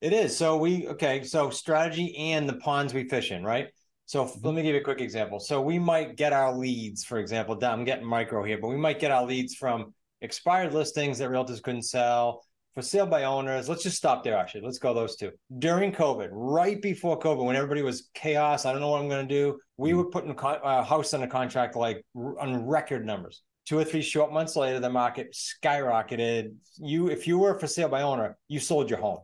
It 0.00 0.12
is. 0.12 0.36
So 0.36 0.56
we 0.56 0.86
okay. 0.88 1.22
So 1.24 1.50
strategy 1.50 2.16
and 2.16 2.48
the 2.48 2.54
ponds 2.54 2.92
we 2.92 3.08
fish 3.08 3.30
in, 3.30 3.42
right? 3.42 3.68
So 4.06 4.24
mm-hmm. 4.24 4.46
let 4.46 4.54
me 4.54 4.62
give 4.62 4.74
you 4.74 4.80
a 4.80 4.84
quick 4.84 5.00
example. 5.00 5.40
So 5.40 5.60
we 5.60 5.78
might 5.78 6.16
get 6.16 6.32
our 6.32 6.52
leads, 6.54 7.04
for 7.04 7.18
example. 7.18 7.58
I'm 7.64 7.84
getting 7.84 8.06
micro 8.06 8.44
here, 8.44 8.58
but 8.60 8.68
we 8.68 8.76
might 8.76 9.00
get 9.00 9.10
our 9.10 9.24
leads 9.24 9.54
from 9.54 9.94
expired 10.20 10.74
listings 10.74 11.18
that 11.18 11.30
realtors 11.30 11.62
couldn't 11.62 11.82
sell, 11.82 12.44
for 12.74 12.82
sale 12.82 13.06
by 13.06 13.24
owners. 13.24 13.68
Let's 13.68 13.84
just 13.84 13.96
stop 13.96 14.24
there, 14.24 14.36
actually. 14.36 14.62
Let's 14.62 14.78
go 14.78 14.92
those 14.92 15.16
two. 15.16 15.30
During 15.58 15.92
COVID, 15.92 16.28
right 16.32 16.80
before 16.82 17.18
COVID, 17.18 17.44
when 17.44 17.56
everybody 17.56 17.82
was 17.82 18.10
chaos, 18.14 18.66
I 18.66 18.72
don't 18.72 18.80
know 18.80 18.88
what 18.88 19.00
I'm 19.00 19.08
going 19.08 19.26
to 19.26 19.34
do, 19.34 19.58
we 19.76 19.90
mm-hmm. 19.90 19.98
were 19.98 20.04
putting 20.06 20.30
a 20.30 20.34
uh, 20.34 20.82
house 20.82 21.14
under 21.14 21.28
contract 21.28 21.76
like 21.76 22.04
on 22.16 22.66
record 22.66 23.06
numbers. 23.06 23.42
Two 23.64 23.78
or 23.78 23.84
three 23.84 24.02
short 24.02 24.32
months 24.32 24.56
later, 24.56 24.78
the 24.78 24.90
market 24.90 25.34
skyrocketed. 25.34 26.54
You, 26.76 27.08
if 27.08 27.26
you 27.26 27.38
were 27.38 27.58
for 27.58 27.66
sale 27.66 27.88
by 27.88 28.02
owner, 28.02 28.36
you 28.48 28.60
sold 28.60 28.90
your 28.90 28.98
home. 28.98 29.20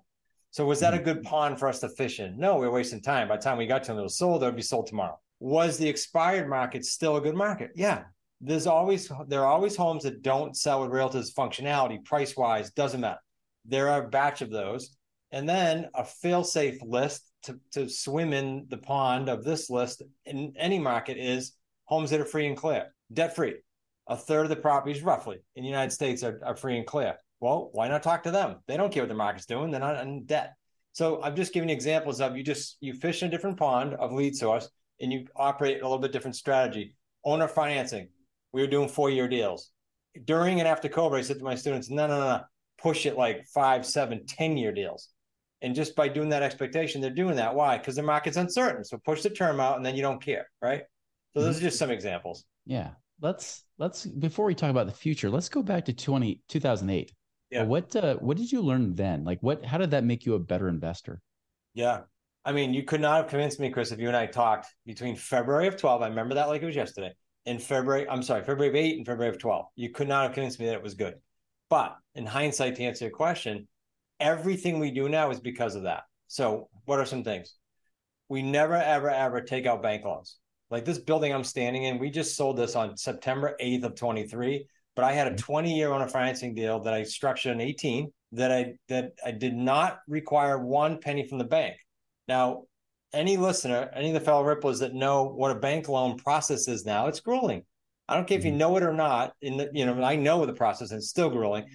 So 0.53 0.65
was 0.65 0.81
that 0.81 0.95
a 0.95 0.97
mm-hmm. 0.97 1.05
good 1.05 1.23
pond 1.25 1.59
for 1.59 1.69
us 1.69 1.81
to 1.81 1.89
fish 1.89 2.21
in? 2.21 2.39
No, 2.39 2.57
we 2.57 2.67
were 2.67 2.73
wasting 2.73 3.03
time. 3.03 3.29
By 3.29 3.37
the 3.37 3.43
time 3.43 3.59
we 3.59 3.67
got 3.67 3.83
to 3.85 3.93
them, 3.93 3.99
it 3.99 4.05
was 4.05 4.17
sold. 4.17 4.43
It 4.43 4.47
would 4.47 4.57
be 4.57 4.63
sold 4.63 4.87
tomorrow. 4.87 5.19
Was 5.41 5.77
the 5.77 5.89
expired 5.89 6.49
market 6.49 6.85
still 6.85 7.17
a 7.17 7.21
good 7.21 7.35
market? 7.35 7.71
Yeah. 7.75 8.05
There's 8.41 8.67
always 8.67 9.13
there 9.29 9.41
are 9.41 9.47
always 9.53 9.77
homes 9.77 10.05
that 10.05 10.23
don't 10.23 10.57
sell 10.57 10.81
with 10.81 10.91
realtors 10.91 11.35
functionality, 11.35 12.03
price 12.03 12.35
wise, 12.37 12.71
doesn't 12.71 13.01
matter 13.01 13.21
there 13.65 13.89
are 13.89 14.05
a 14.05 14.09
batch 14.09 14.43
of 14.43 14.51
those. 14.51 14.97
And 15.33 15.49
then 15.49 15.89
a 15.95 16.05
fail-safe 16.05 16.83
list 16.83 17.31
to, 17.45 17.59
to 17.73 17.89
swim 17.89 18.33
in 18.33 18.67
the 18.69 18.79
pond 18.79 19.29
of 19.29 19.45
this 19.45 19.71
list 19.71 20.03
in 20.25 20.53
any 20.59 20.79
market 20.79 21.17
is 21.19 21.53
homes 21.85 22.11
that 22.11 22.21
are 22.21 22.25
free 22.25 22.47
and 22.47 22.57
clear, 22.57 22.95
debt 23.13 23.37
free. 23.37 23.55
A 24.09 24.17
third 24.17 24.43
of 24.43 24.49
the 24.49 24.57
properties, 24.57 25.03
roughly, 25.03 25.39
in 25.55 25.63
the 25.63 25.69
United 25.69 25.93
States 25.93 26.25
are, 26.25 26.41
are 26.45 26.57
free 26.57 26.79
and 26.79 26.87
clear. 26.87 27.17
Well, 27.39 27.71
why 27.73 27.87
not 27.89 28.03
talk 28.03 28.25
to 28.25 28.33
them? 28.33 28.57
They 28.67 28.77
don't 28.77 28.93
care 28.93 29.05
what 29.05 29.09
the 29.09 29.15
market's 29.15 29.47
doing. 29.47 29.71
They're 29.71 29.81
not 29.81 30.03
in 30.03 30.27
debt. 30.27 30.55
So 30.93 31.23
I'm 31.23 31.37
just 31.37 31.55
giving 31.55 31.71
examples 31.71 32.21
of 32.21 32.37
you 32.37 32.43
just 32.43 32.77
you 32.81 32.93
fish 32.93 33.23
in 33.23 33.29
a 33.29 33.31
different 33.31 33.57
pond 33.57 33.95
of 33.95 34.13
lead 34.13 34.35
source 34.35 34.69
and 35.01 35.13
you 35.13 35.27
operate 35.37 35.81
a 35.81 35.85
little 35.85 35.99
bit 35.99 36.13
different 36.13 36.37
strategy. 36.37 36.97
Owner 37.25 37.47
financing. 37.47 38.09
We 38.53 38.63
were 38.63 38.67
doing 38.67 38.89
four-year 38.89 39.29
deals. 39.29 39.71
During 40.25 40.59
and 40.59 40.69
after 40.69 40.89
COVID, 40.89 41.19
I 41.19 41.23
said 41.23 41.39
to 41.39 41.45
my 41.45 41.55
students, 41.55 41.89
no, 41.89 42.09
no, 42.09 42.19
no, 42.19 42.41
push 42.83 43.07
it 43.07 43.17
like 43.17 43.47
five, 43.47 43.87
seven, 43.87 44.27
10 44.27 44.57
year 44.57 44.73
deals. 44.73 45.09
And 45.63 45.75
just 45.75 45.95
by 45.95 46.09
doing 46.09 46.31
that 46.31 46.43
expectation, 46.43 47.01
they're 47.01 47.11
doing 47.11 47.37
that. 47.37 47.55
Why? 47.55 47.77
Because 47.77 47.97
the 47.97 48.03
market's 48.03 48.37
uncertain. 48.37 48.85
So 48.85 48.99
push 48.99 49.23
the 49.23 49.31
term 49.31 49.61
out 49.61 49.77
and 49.77 49.85
then 49.85 49.95
you 49.95 50.03
don't 50.03 50.23
care. 50.23 50.49
Right. 50.63 50.83
So 51.35 51.43
those 51.43 51.57
mm-hmm. 51.57 51.67
are 51.67 51.69
just 51.69 51.79
some 51.79 51.91
examples. 51.91 52.45
Yeah. 52.65 52.91
Let's, 53.21 53.65
let's, 53.79 54.07
before 54.07 54.47
we 54.47 54.55
talk 54.55 54.71
about 54.71 54.87
the 54.87 54.93
future, 54.93 55.29
let's 55.29 55.51
go 55.51 55.63
back 55.63 55.85
to 55.87 55.93
20, 55.93 56.41
2008. 56.49 57.13
Yeah. 57.51 57.65
What, 57.65 57.95
uh, 57.95 58.17
what 58.17 58.39
did 58.39 58.51
you 58.51 58.63
learn 58.63 58.95
then? 58.95 59.25
Like 59.25 59.39
what, 59.43 59.65
how 59.65 59.77
did 59.77 59.91
that 59.91 60.05
make 60.05 60.25
you 60.25 60.35
a 60.35 60.39
better 60.39 60.69
investor? 60.69 61.21
Yeah. 61.75 62.03
I 62.45 62.53
mean, 62.53 62.73
you 62.73 62.85
could 62.85 63.03
not 63.03 63.19
have 63.19 63.29
convinced 63.29 63.61
me, 63.61 63.71
Chris, 63.71 63.93
if 63.93 63.99
you 63.99 64.09
and 64.09 64.17
I 64.17 64.25
talked 64.25 64.67
between 64.87 65.15
February 65.15 65.67
of 65.67 65.77
12, 65.77 66.01
I 66.01 66.09
remember 66.09 66.37
that 66.37 66.49
like 66.49 66.63
it 66.63 66.67
was 66.67 66.77
yesterday, 66.77 67.13
and 67.45 67.63
February, 67.63 68.09
I'm 68.09 68.23
sorry, 68.23 68.43
February 68.43 68.69
of 68.69 68.77
8 68.77 68.97
and 68.97 69.07
February 69.07 69.35
of 69.35 69.39
12. 69.39 69.67
You 69.77 69.91
could 69.91 70.09
not 70.09 70.23
have 70.23 70.33
convinced 70.33 70.59
me 70.59 70.67
that 70.67 70.75
it 70.75 70.83
was 70.83 70.95
good. 70.95 71.15
But 71.71 71.97
in 72.15 72.27
hindsight, 72.27 72.77
to 72.77 72.83
answer 72.83 73.07
your 73.07 73.15
question, 73.15 73.67
everything 74.19 74.79
we 74.79 74.91
do 74.91 75.09
now 75.09 75.31
is 75.31 75.41
because 75.41 75.77
of 75.77 75.85
that. 75.85 76.03
So, 76.29 76.69
what 76.85 76.99
are 76.99 77.07
some 77.07 77.25
things? 77.25 77.55
We 78.29 78.43
never, 78.43 78.75
ever, 78.75 79.09
ever 79.09 79.41
take 79.41 79.67
out 79.67 79.83
bank 79.83 80.05
loans. 80.05 80.37
Like 80.71 80.85
this 80.85 80.99
building 80.99 81.33
I'm 81.33 81.45
standing 81.45 81.85
in, 81.85 81.99
we 81.99 82.11
just 82.11 82.37
sold 82.37 82.57
this 82.57 82.77
on 82.77 82.97
September 82.97 83.57
8th 83.61 83.85
of 83.85 83.95
23. 83.95 84.67
But 84.95 85.05
I 85.05 85.13
had 85.13 85.29
a 85.29 85.31
mm-hmm. 85.31 85.39
20 85.39 85.77
year 85.77 85.93
owner 85.93 86.09
financing 86.09 86.55
deal 86.55 86.81
that 86.81 86.93
I 86.93 87.05
structured 87.05 87.53
in 87.53 87.61
18 87.61 88.13
that 88.33 88.53
I 88.53 88.75
that 88.89 89.13
I 89.25 89.33
did 89.33 89.55
not 89.55 90.01
require 90.07 90.59
one 90.59 90.99
penny 91.01 91.27
from 91.27 91.39
the 91.39 91.45
bank. 91.45 91.77
Now, 92.29 92.65
any 93.13 93.37
listener, 93.37 93.91
any 93.95 94.09
of 94.09 94.15
the 94.15 94.21
fellow 94.21 94.45
ripplers 94.45 94.81
that 94.81 94.95
know 94.95 95.25
what 95.25 95.51
a 95.51 95.59
bank 95.59 95.89
loan 95.89 96.17
process 96.17 96.69
is 96.69 96.85
now, 96.85 97.07
it's 97.09 97.21
grueling. 97.21 97.65
I 98.11 98.17
don't 98.17 98.27
care 98.27 98.37
if 98.37 98.45
you 98.45 98.51
mm-hmm. 98.51 98.59
know 98.59 98.77
it 98.77 98.83
or 98.83 98.93
not. 98.93 99.33
In 99.41 99.57
the, 99.57 99.71
you 99.73 99.87
know, 99.87 100.03
I 100.03 100.17
know 100.17 100.45
the 100.45 100.53
process 100.53 100.91
and 100.91 100.99
it's 100.99 101.09
still 101.09 101.31
grueling. 101.31 101.67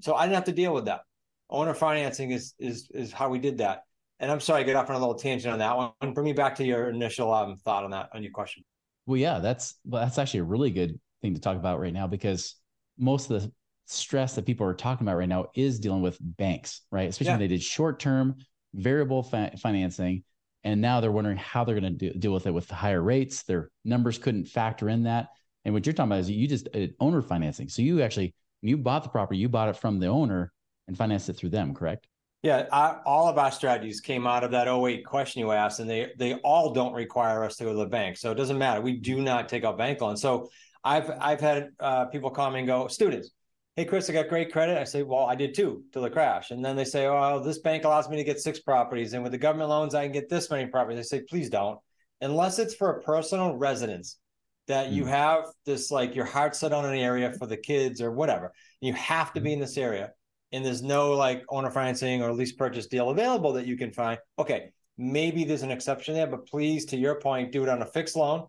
So 0.00 0.14
I 0.14 0.24
didn't 0.24 0.34
have 0.34 0.44
to 0.44 0.52
deal 0.52 0.74
with 0.74 0.86
that. 0.86 1.02
Owner 1.48 1.74
financing 1.74 2.32
is 2.32 2.54
is 2.58 2.90
is 2.92 3.12
how 3.12 3.28
we 3.28 3.38
did 3.38 3.58
that. 3.58 3.82
And 4.18 4.30
I'm 4.30 4.40
sorry, 4.40 4.62
I 4.62 4.64
got 4.64 4.76
off 4.76 4.90
on 4.90 4.96
a 4.96 4.98
little 4.98 5.14
tangent 5.14 5.52
on 5.52 5.58
that 5.60 5.76
one. 5.76 6.14
Bring 6.14 6.24
me 6.24 6.32
back 6.32 6.56
to 6.56 6.64
your 6.64 6.88
initial 6.88 7.32
um, 7.32 7.56
thought 7.56 7.84
on 7.84 7.90
that 7.92 8.08
on 8.12 8.22
your 8.22 8.32
question. 8.32 8.64
Well, 9.06 9.18
yeah, 9.18 9.38
that's 9.38 9.76
well, 9.84 10.02
that's 10.02 10.18
actually 10.18 10.40
a 10.40 10.44
really 10.44 10.70
good 10.70 10.98
thing 11.22 11.34
to 11.34 11.40
talk 11.40 11.56
about 11.56 11.78
right 11.78 11.92
now 11.92 12.06
because 12.06 12.56
most 12.98 13.30
of 13.30 13.42
the 13.42 13.52
stress 13.86 14.34
that 14.34 14.46
people 14.46 14.66
are 14.66 14.74
talking 14.74 15.06
about 15.06 15.16
right 15.16 15.28
now 15.28 15.46
is 15.54 15.78
dealing 15.78 16.02
with 16.02 16.18
banks, 16.20 16.80
right? 16.90 17.08
Especially 17.08 17.28
yeah. 17.28 17.34
when 17.34 17.40
they 17.40 17.48
did 17.48 17.62
short 17.62 18.00
term 18.00 18.36
variable 18.72 19.22
fa- 19.22 19.52
financing, 19.58 20.24
and 20.64 20.80
now 20.80 21.00
they're 21.00 21.12
wondering 21.12 21.36
how 21.36 21.64
they're 21.64 21.78
going 21.78 21.98
to 21.98 22.14
deal 22.14 22.32
with 22.32 22.46
it 22.46 22.54
with 22.54 22.66
the 22.66 22.74
higher 22.74 23.02
rates. 23.02 23.42
Their 23.42 23.70
numbers 23.84 24.18
couldn't 24.18 24.46
factor 24.46 24.88
in 24.88 25.04
that. 25.04 25.28
And 25.64 25.72
what 25.72 25.86
you're 25.86 25.92
talking 25.92 26.12
about 26.12 26.20
is 26.20 26.30
you 26.30 26.46
just 26.46 26.68
uh, 26.74 26.88
owner 27.00 27.22
financing. 27.22 27.68
So 27.68 27.82
you 27.82 28.02
actually 28.02 28.34
you 28.62 28.76
bought 28.76 29.02
the 29.02 29.08
property, 29.10 29.38
you 29.38 29.48
bought 29.48 29.68
it 29.68 29.76
from 29.76 29.98
the 29.98 30.06
owner 30.06 30.52
and 30.88 30.96
financed 30.96 31.28
it 31.28 31.34
through 31.34 31.50
them, 31.50 31.74
correct? 31.74 32.06
Yeah, 32.42 32.66
our, 32.72 33.00
all 33.06 33.28
of 33.28 33.38
our 33.38 33.50
strategies 33.50 34.00
came 34.00 34.26
out 34.26 34.44
of 34.44 34.50
that 34.50 34.68
08 34.68 35.04
question 35.06 35.40
you 35.40 35.50
asked, 35.52 35.80
and 35.80 35.88
they 35.88 36.12
they 36.18 36.34
all 36.34 36.72
don't 36.72 36.92
require 36.92 37.42
us 37.42 37.56
to 37.56 37.64
go 37.64 37.70
to 37.70 37.78
the 37.78 37.86
bank. 37.86 38.18
So 38.18 38.30
it 38.32 38.34
doesn't 38.34 38.58
matter. 38.58 38.82
We 38.82 38.98
do 38.98 39.22
not 39.22 39.48
take 39.48 39.64
out 39.64 39.78
bank 39.78 40.00
loans. 40.02 40.20
So 40.20 40.50
I've 40.84 41.10
I've 41.20 41.40
had 41.40 41.70
uh, 41.80 42.06
people 42.06 42.30
come 42.30 42.54
and 42.56 42.66
go, 42.66 42.86
students, 42.88 43.30
hey 43.76 43.86
Chris, 43.86 44.10
I 44.10 44.12
got 44.12 44.28
great 44.28 44.52
credit. 44.52 44.76
I 44.76 44.84
say, 44.84 45.02
well, 45.02 45.24
I 45.24 45.34
did 45.34 45.54
too 45.54 45.84
till 45.92 46.02
the 46.02 46.10
crash. 46.10 46.50
And 46.50 46.62
then 46.62 46.76
they 46.76 46.84
say, 46.84 47.06
oh, 47.06 47.42
this 47.42 47.60
bank 47.60 47.84
allows 47.84 48.10
me 48.10 48.18
to 48.18 48.24
get 48.24 48.40
six 48.40 48.60
properties, 48.60 49.14
and 49.14 49.22
with 49.22 49.32
the 49.32 49.38
government 49.38 49.70
loans, 49.70 49.94
I 49.94 50.04
can 50.04 50.12
get 50.12 50.28
this 50.28 50.50
many 50.50 50.66
properties. 50.66 50.98
I 50.98 51.02
say, 51.02 51.22
please 51.22 51.48
don't, 51.48 51.78
unless 52.20 52.58
it's 52.58 52.74
for 52.74 52.90
a 52.90 53.02
personal 53.02 53.56
residence 53.56 54.18
that 54.66 54.90
you 54.90 55.04
hmm. 55.04 55.10
have 55.10 55.44
this 55.66 55.90
like 55.90 56.14
your 56.14 56.24
heart 56.24 56.56
set 56.56 56.72
on 56.72 56.84
an 56.84 56.94
area 56.94 57.32
for 57.38 57.46
the 57.46 57.56
kids 57.56 58.00
or 58.00 58.12
whatever. 58.12 58.52
You 58.80 58.92
have 58.94 59.32
to 59.34 59.40
be 59.40 59.50
hmm. 59.50 59.54
in 59.54 59.60
this 59.60 59.76
area 59.76 60.12
and 60.54 60.64
there's 60.64 60.82
no 60.82 61.12
like 61.12 61.42
owner 61.48 61.70
financing 61.70 62.22
or 62.22 62.32
lease 62.32 62.52
purchase 62.52 62.86
deal 62.86 63.10
available 63.10 63.54
that 63.54 63.66
you 63.66 63.76
can 63.76 63.92
find, 63.92 64.20
okay, 64.38 64.70
maybe 64.96 65.42
there's 65.44 65.62
an 65.62 65.72
exception 65.72 66.14
there, 66.14 66.28
but 66.28 66.46
please, 66.46 66.86
to 66.86 66.96
your 66.96 67.16
point, 67.16 67.50
do 67.50 67.64
it 67.64 67.68
on 67.68 67.82
a 67.82 67.86
fixed 67.86 68.14
loan 68.14 68.46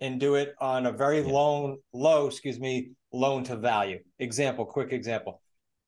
and 0.00 0.18
do 0.18 0.34
it 0.34 0.54
on 0.60 0.86
a 0.86 0.92
very 0.92 1.20
yeah. 1.20 1.32
low, 1.32 1.76
low, 1.92 2.26
excuse 2.26 2.58
me, 2.58 2.90
loan 3.12 3.44
to 3.44 3.56
value. 3.56 4.00
Example, 4.18 4.66
quick 4.66 4.92
example. 4.92 5.40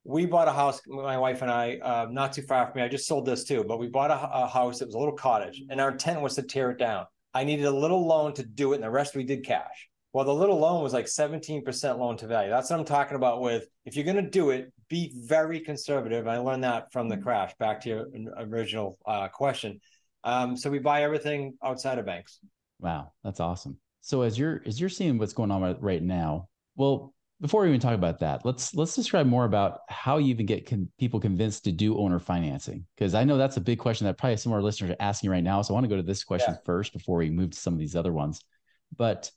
We 0.04 0.24
bought 0.24 0.46
a 0.46 0.52
house, 0.52 0.80
my 0.86 1.18
wife 1.18 1.42
and 1.42 1.50
I, 1.50 1.78
uh, 1.82 2.06
not 2.08 2.32
too 2.32 2.42
far 2.42 2.66
from 2.66 2.76
me. 2.76 2.82
I 2.82 2.88
just 2.88 3.08
sold 3.08 3.26
this 3.26 3.42
too, 3.42 3.64
but 3.66 3.80
we 3.80 3.88
bought 3.88 4.12
a, 4.12 4.44
a 4.44 4.46
house. 4.46 4.80
It 4.80 4.86
was 4.86 4.94
a 4.94 4.98
little 4.98 5.16
cottage, 5.16 5.62
and 5.68 5.80
our 5.80 5.90
intent 5.90 6.20
was 6.22 6.36
to 6.36 6.42
tear 6.42 6.70
it 6.70 6.78
down. 6.78 7.06
I 7.34 7.44
needed 7.44 7.66
a 7.66 7.70
little 7.70 8.06
loan 8.06 8.34
to 8.34 8.42
do 8.44 8.72
it, 8.72 8.76
and 8.76 8.84
the 8.84 8.90
rest 8.90 9.14
we 9.14 9.24
did 9.24 9.44
cash. 9.44 9.88
Well, 10.12 10.24
the 10.24 10.34
little 10.34 10.58
loan 10.58 10.82
was 10.82 10.92
like 10.92 11.06
17% 11.06 11.98
loan 11.98 12.16
to 12.16 12.26
value. 12.26 12.50
That's 12.50 12.68
what 12.70 12.80
I'm 12.80 12.84
talking 12.84 13.16
about 13.16 13.40
with 13.40 13.68
if 13.84 13.94
you're 13.94 14.04
going 14.04 14.16
to 14.16 14.28
do 14.28 14.50
it, 14.50 14.72
be 14.88 15.12
very 15.14 15.60
conservative. 15.60 16.26
I 16.26 16.38
learned 16.38 16.64
that 16.64 16.92
from 16.92 17.08
the 17.08 17.14
mm-hmm. 17.14 17.22
crash. 17.22 17.54
Back 17.58 17.80
to 17.82 17.88
your 17.88 18.06
original 18.36 18.98
uh, 19.06 19.28
question. 19.28 19.80
Um, 20.24 20.56
so 20.56 20.68
we 20.68 20.80
buy 20.80 21.04
everything 21.04 21.54
outside 21.62 21.98
of 21.98 22.06
banks. 22.06 22.40
Wow, 22.80 23.12
that's 23.22 23.40
awesome. 23.40 23.78
So 24.00 24.22
as 24.22 24.38
you're 24.38 24.62
as 24.66 24.80
you're 24.80 24.88
seeing 24.88 25.18
what's 25.18 25.32
going 25.32 25.50
on 25.50 25.76
right 25.80 26.02
now, 26.02 26.48
well, 26.76 27.14
before 27.40 27.62
we 27.62 27.68
even 27.68 27.80
talk 27.80 27.94
about 27.94 28.20
that, 28.20 28.44
let's 28.44 28.74
let's 28.74 28.94
describe 28.94 29.26
more 29.26 29.44
about 29.44 29.80
how 29.88 30.18
you 30.18 30.28
even 30.28 30.46
get 30.46 30.66
con- 30.66 30.90
people 30.98 31.20
convinced 31.20 31.64
to 31.64 31.72
do 31.72 31.98
owner 31.98 32.18
financing 32.18 32.86
because 32.96 33.14
I 33.14 33.24
know 33.24 33.38
that's 33.38 33.56
a 33.56 33.62
big 33.62 33.78
question 33.78 34.06
that 34.06 34.18
probably 34.18 34.36
some 34.36 34.52
of 34.52 34.56
our 34.56 34.62
listeners 34.62 34.90
are 34.90 34.96
asking 35.00 35.30
right 35.30 35.42
now. 35.42 35.62
So 35.62 35.72
I 35.72 35.74
want 35.74 35.84
to 35.84 35.88
go 35.88 35.96
to 35.96 36.02
this 36.02 36.22
question 36.22 36.52
yeah. 36.52 36.60
first 36.64 36.92
before 36.92 37.18
we 37.18 37.30
move 37.30 37.50
to 37.52 37.58
some 37.58 37.72
of 37.72 37.78
these 37.78 37.96
other 37.96 38.12
ones. 38.12 38.42
But 38.96 39.30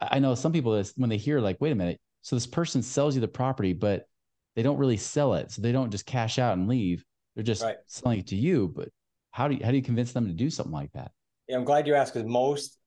I 0.00 0.20
know 0.20 0.34
some 0.34 0.52
people 0.52 0.82
when 0.96 1.10
they 1.10 1.16
hear 1.16 1.40
like, 1.40 1.60
wait 1.60 1.72
a 1.72 1.74
minute, 1.74 2.00
so 2.22 2.36
this 2.36 2.46
person 2.46 2.82
sells 2.82 3.14
you 3.14 3.20
the 3.20 3.28
property, 3.28 3.72
but 3.72 4.06
they 4.54 4.62
don't 4.62 4.78
really 4.78 4.96
sell 4.96 5.34
it. 5.34 5.50
So 5.50 5.62
they 5.62 5.72
don't 5.72 5.90
just 5.90 6.06
cash 6.06 6.38
out 6.38 6.56
and 6.56 6.68
leave. 6.68 7.04
They're 7.34 7.44
just 7.44 7.62
right. 7.62 7.76
selling 7.86 8.20
it 8.20 8.28
to 8.28 8.36
you. 8.36 8.72
But 8.74 8.90
how 9.32 9.48
do 9.48 9.54
you, 9.54 9.64
how 9.64 9.70
do 9.70 9.76
you 9.76 9.82
convince 9.82 10.12
them 10.12 10.26
to 10.26 10.32
do 10.32 10.50
something 10.50 10.72
like 10.72 10.92
that? 10.92 11.10
Yeah, 11.48 11.56
I'm 11.56 11.64
glad 11.64 11.86
you 11.86 11.94
asked 11.94 12.14
because 12.14 12.28
most, 12.28 12.78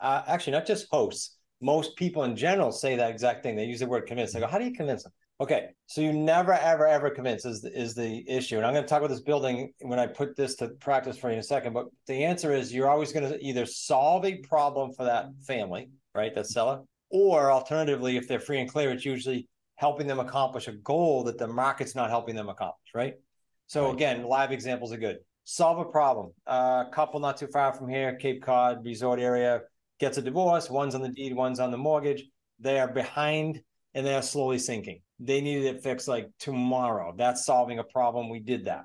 uh, 0.00 0.22
actually, 0.26 0.52
not 0.52 0.66
just 0.66 0.86
hosts, 0.90 1.36
most 1.60 1.96
people 1.96 2.24
in 2.24 2.36
general 2.36 2.72
say 2.72 2.96
that 2.96 3.10
exact 3.10 3.42
thing. 3.42 3.56
They 3.56 3.64
use 3.64 3.80
the 3.80 3.86
word 3.86 4.06
convince. 4.06 4.32
They 4.32 4.40
go, 4.40 4.46
how 4.46 4.58
do 4.58 4.64
you 4.64 4.72
convince 4.72 5.02
them? 5.02 5.12
Okay, 5.40 5.68
so 5.86 6.02
you 6.02 6.12
never, 6.12 6.52
ever, 6.52 6.86
ever 6.86 7.08
convince 7.08 7.46
is 7.46 7.62
the, 7.62 7.72
is 7.78 7.94
the 7.94 8.28
issue. 8.28 8.58
And 8.58 8.66
I'm 8.66 8.74
going 8.74 8.84
to 8.84 8.88
talk 8.88 8.98
about 8.98 9.08
this 9.08 9.22
building 9.22 9.72
when 9.80 9.98
I 9.98 10.06
put 10.06 10.36
this 10.36 10.54
to 10.56 10.68
practice 10.68 11.16
for 11.16 11.28
you 11.28 11.34
in 11.34 11.38
a 11.38 11.42
second. 11.42 11.72
But 11.72 11.86
the 12.06 12.24
answer 12.24 12.52
is 12.52 12.74
you're 12.74 12.90
always 12.90 13.12
going 13.12 13.30
to 13.30 13.42
either 13.42 13.64
solve 13.64 14.26
a 14.26 14.36
problem 14.38 14.92
for 14.92 15.04
that 15.04 15.30
family, 15.46 15.88
right, 16.14 16.34
that 16.34 16.46
seller, 16.46 16.82
or 17.10 17.50
alternatively, 17.50 18.18
if 18.18 18.28
they're 18.28 18.38
free 18.38 18.60
and 18.60 18.70
clear, 18.70 18.90
it's 18.90 19.06
usually 19.06 19.48
helping 19.76 20.06
them 20.06 20.20
accomplish 20.20 20.68
a 20.68 20.72
goal 20.72 21.24
that 21.24 21.38
the 21.38 21.48
market's 21.48 21.94
not 21.94 22.10
helping 22.10 22.36
them 22.36 22.50
accomplish, 22.50 22.90
right? 22.94 23.14
So 23.66 23.86
right. 23.86 23.94
again, 23.94 24.24
live 24.24 24.52
examples 24.52 24.92
are 24.92 24.98
good. 24.98 25.18
Solve 25.44 25.78
a 25.78 25.86
problem. 25.86 26.32
A 26.46 26.50
uh, 26.50 26.90
couple 26.90 27.18
not 27.18 27.38
too 27.38 27.46
far 27.46 27.72
from 27.72 27.88
here, 27.88 28.14
Cape 28.16 28.42
Cod 28.42 28.84
resort 28.84 29.18
area, 29.18 29.62
gets 30.00 30.18
a 30.18 30.22
divorce. 30.22 30.68
One's 30.70 30.94
on 30.94 31.02
the 31.02 31.08
deed, 31.08 31.34
one's 31.34 31.60
on 31.60 31.70
the 31.70 31.78
mortgage. 31.78 32.24
They 32.58 32.80
are 32.80 32.88
behind 32.88 33.62
and 33.94 34.06
they 34.06 34.14
are 34.14 34.22
slowly 34.22 34.58
sinking. 34.58 35.02
They 35.18 35.40
needed 35.40 35.66
it 35.66 35.82
fixed 35.82 36.08
like 36.08 36.30
tomorrow. 36.38 37.14
That's 37.16 37.44
solving 37.44 37.78
a 37.78 37.84
problem. 37.84 38.28
We 38.28 38.40
did 38.40 38.64
that, 38.64 38.84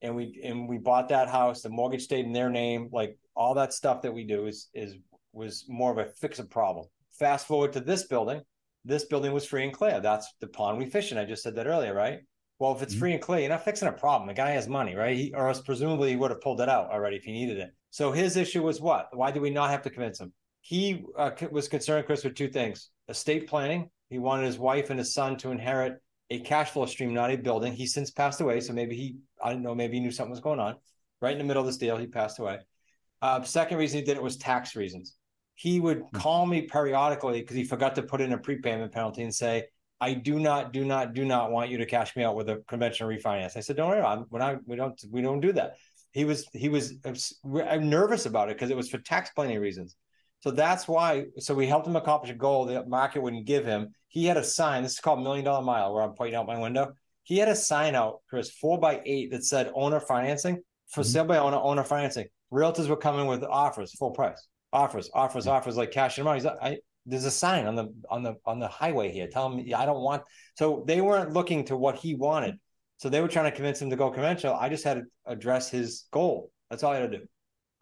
and 0.00 0.14
we 0.14 0.40
and 0.44 0.68
we 0.68 0.78
bought 0.78 1.08
that 1.08 1.28
house. 1.28 1.62
The 1.62 1.70
mortgage 1.70 2.02
stayed 2.02 2.24
in 2.24 2.32
their 2.32 2.50
name. 2.50 2.88
Like 2.92 3.18
all 3.34 3.54
that 3.54 3.72
stuff 3.72 4.02
that 4.02 4.14
we 4.14 4.24
do 4.24 4.46
is 4.46 4.68
is 4.74 4.96
was 5.32 5.64
more 5.68 5.90
of 5.90 5.98
a 5.98 6.10
fix 6.10 6.38
a 6.38 6.44
problem. 6.44 6.86
Fast 7.18 7.46
forward 7.46 7.72
to 7.72 7.80
this 7.80 8.04
building 8.04 8.42
this 8.84 9.04
building 9.04 9.32
was 9.32 9.44
free 9.44 9.64
and 9.64 9.72
clear. 9.72 10.00
That's 10.00 10.32
the 10.40 10.48
pond 10.48 10.78
we 10.78 10.86
fish 10.86 11.12
in. 11.12 11.18
I 11.18 11.24
just 11.24 11.42
said 11.42 11.54
that 11.56 11.66
earlier, 11.66 11.94
right? 11.94 12.20
Well, 12.58 12.74
if 12.74 12.82
it's 12.82 12.92
mm-hmm. 12.92 13.00
free 13.00 13.12
and 13.14 13.22
clear, 13.22 13.40
you're 13.40 13.48
not 13.48 13.64
fixing 13.64 13.88
a 13.88 13.92
problem. 13.92 14.28
The 14.28 14.34
guy 14.34 14.50
has 14.50 14.68
money, 14.68 14.94
right? 14.94 15.16
He, 15.16 15.32
or 15.34 15.48
else 15.48 15.60
presumably 15.60 16.10
he 16.10 16.16
would 16.16 16.30
have 16.30 16.40
pulled 16.40 16.60
it 16.60 16.68
out 16.68 16.90
already 16.90 17.16
if 17.16 17.24
he 17.24 17.32
needed 17.32 17.58
it. 17.58 17.70
So 17.90 18.12
his 18.12 18.36
issue 18.36 18.62
was 18.62 18.80
what? 18.80 19.08
Why 19.12 19.30
do 19.30 19.40
we 19.40 19.50
not 19.50 19.70
have 19.70 19.82
to 19.82 19.90
convince 19.90 20.20
him? 20.20 20.32
He 20.62 21.04
uh, 21.16 21.32
was 21.50 21.68
concerned, 21.68 22.06
Chris, 22.06 22.24
with 22.24 22.34
two 22.34 22.48
things: 22.48 22.88
estate 23.08 23.46
planning. 23.46 23.90
He 24.08 24.18
wanted 24.18 24.46
his 24.46 24.58
wife 24.58 24.88
and 24.90 24.98
his 24.98 25.12
son 25.12 25.36
to 25.38 25.50
inherit 25.50 25.98
a 26.30 26.40
cash 26.40 26.70
flow 26.70 26.86
stream, 26.86 27.12
not 27.12 27.30
a 27.30 27.36
building. 27.36 27.72
He 27.72 27.86
since 27.86 28.10
passed 28.10 28.40
away, 28.40 28.60
so 28.60 28.72
maybe 28.72 28.96
he, 28.96 29.16
I 29.42 29.52
don't 29.52 29.62
know, 29.62 29.74
maybe 29.74 29.94
he 29.94 30.00
knew 30.00 30.10
something 30.10 30.30
was 30.30 30.40
going 30.40 30.60
on. 30.60 30.76
Right 31.20 31.32
in 31.32 31.38
the 31.38 31.44
middle 31.44 31.60
of 31.60 31.66
this 31.66 31.76
deal, 31.76 31.96
he 31.96 32.06
passed 32.06 32.38
away. 32.38 32.58
Uh, 33.20 33.42
second 33.42 33.78
reason 33.78 34.00
he 34.00 34.04
did 34.04 34.16
it 34.16 34.22
was 34.22 34.36
tax 34.36 34.74
reasons 34.74 35.16
he 35.54 35.80
would 35.80 36.00
hmm. 36.00 36.18
call 36.18 36.46
me 36.46 36.62
periodically 36.62 37.40
because 37.40 37.56
he 37.56 37.64
forgot 37.64 37.94
to 37.94 38.02
put 38.02 38.20
in 38.20 38.32
a 38.32 38.38
prepayment 38.38 38.92
penalty 38.92 39.22
and 39.22 39.34
say, 39.34 39.64
I 40.00 40.14
do 40.14 40.40
not, 40.40 40.72
do 40.72 40.84
not, 40.84 41.14
do 41.14 41.24
not 41.24 41.52
want 41.52 41.70
you 41.70 41.78
to 41.78 41.86
cash 41.86 42.16
me 42.16 42.24
out 42.24 42.34
with 42.34 42.48
a 42.48 42.62
conventional 42.66 43.08
refinance. 43.08 43.56
I 43.56 43.60
said, 43.60 43.76
don't 43.76 43.88
worry, 43.88 44.00
I'm, 44.00 44.26
we're 44.30 44.40
not, 44.40 44.66
we 44.66 44.74
don't, 44.74 45.00
we 45.10 45.22
don't 45.22 45.40
do 45.40 45.52
that. 45.52 45.74
He 46.10 46.24
was, 46.24 46.46
he 46.52 46.68
was 46.68 46.94
I'm 47.04 47.88
nervous 47.88 48.26
about 48.26 48.50
it 48.50 48.56
because 48.56 48.70
it 48.70 48.76
was 48.76 48.90
for 48.90 48.98
tax 48.98 49.30
planning 49.30 49.60
reasons. 49.60 49.94
So 50.42 50.50
that's 50.50 50.88
why. 50.88 51.26
So 51.38 51.54
we 51.54 51.66
helped 51.66 51.86
him 51.86 51.96
accomplish 51.96 52.30
a 52.30 52.34
goal 52.34 52.66
the 52.66 52.84
market 52.86 53.22
wouldn't 53.22 53.46
give 53.46 53.64
him. 53.64 53.94
He 54.08 54.24
had 54.26 54.36
a 54.36 54.44
sign. 54.44 54.82
This 54.82 54.92
is 54.92 55.00
called 55.00 55.22
Million 55.22 55.44
Dollar 55.44 55.64
Mile, 55.64 55.94
where 55.94 56.02
I'm 56.02 56.14
pointing 56.14 56.34
out 56.34 56.46
my 56.46 56.58
window. 56.58 56.92
He 57.22 57.38
had 57.38 57.48
a 57.48 57.56
sign 57.56 57.94
out, 57.94 58.20
Chris, 58.28 58.50
four 58.50 58.78
by 58.78 59.00
eight 59.04 59.30
that 59.30 59.44
said 59.44 59.70
owner 59.74 60.00
financing 60.00 60.62
for 60.90 61.02
mm-hmm. 61.02 61.10
sale 61.10 61.24
by 61.24 61.38
owner, 61.38 61.58
owner 61.58 61.84
financing. 61.84 62.26
Realtors 62.52 62.88
were 62.88 62.96
coming 62.96 63.26
with 63.26 63.44
offers, 63.44 63.94
full 63.94 64.10
price 64.10 64.48
offers, 64.72 65.10
offers, 65.14 65.46
offers, 65.46 65.76
like 65.76 65.90
cash 65.90 66.18
and 66.18 66.24
money. 66.24 66.40
Like, 66.40 66.56
I, 66.60 66.78
there's 67.04 67.24
a 67.24 67.30
sign 67.30 67.66
on 67.66 67.74
the 67.74 67.92
on 68.10 68.22
the 68.22 68.36
on 68.46 68.58
the 68.58 68.68
highway 68.68 69.12
here. 69.12 69.26
Tell 69.26 69.50
him 69.50 69.64
I 69.76 69.84
don't 69.84 70.02
want. 70.02 70.22
So 70.56 70.84
they 70.86 71.00
weren't 71.00 71.32
looking 71.32 71.64
to 71.66 71.76
what 71.76 71.96
he 71.96 72.14
wanted. 72.14 72.58
So 72.98 73.08
they 73.08 73.20
were 73.20 73.28
trying 73.28 73.50
to 73.50 73.56
convince 73.56 73.82
him 73.82 73.90
to 73.90 73.96
go 73.96 74.10
conventional. 74.10 74.54
I 74.54 74.68
just 74.68 74.84
had 74.84 74.94
to 74.94 75.02
address 75.26 75.68
his 75.68 76.04
goal. 76.12 76.52
That's 76.70 76.84
all 76.84 76.92
I 76.92 76.98
had 76.98 77.10
to 77.10 77.18
do. 77.18 77.24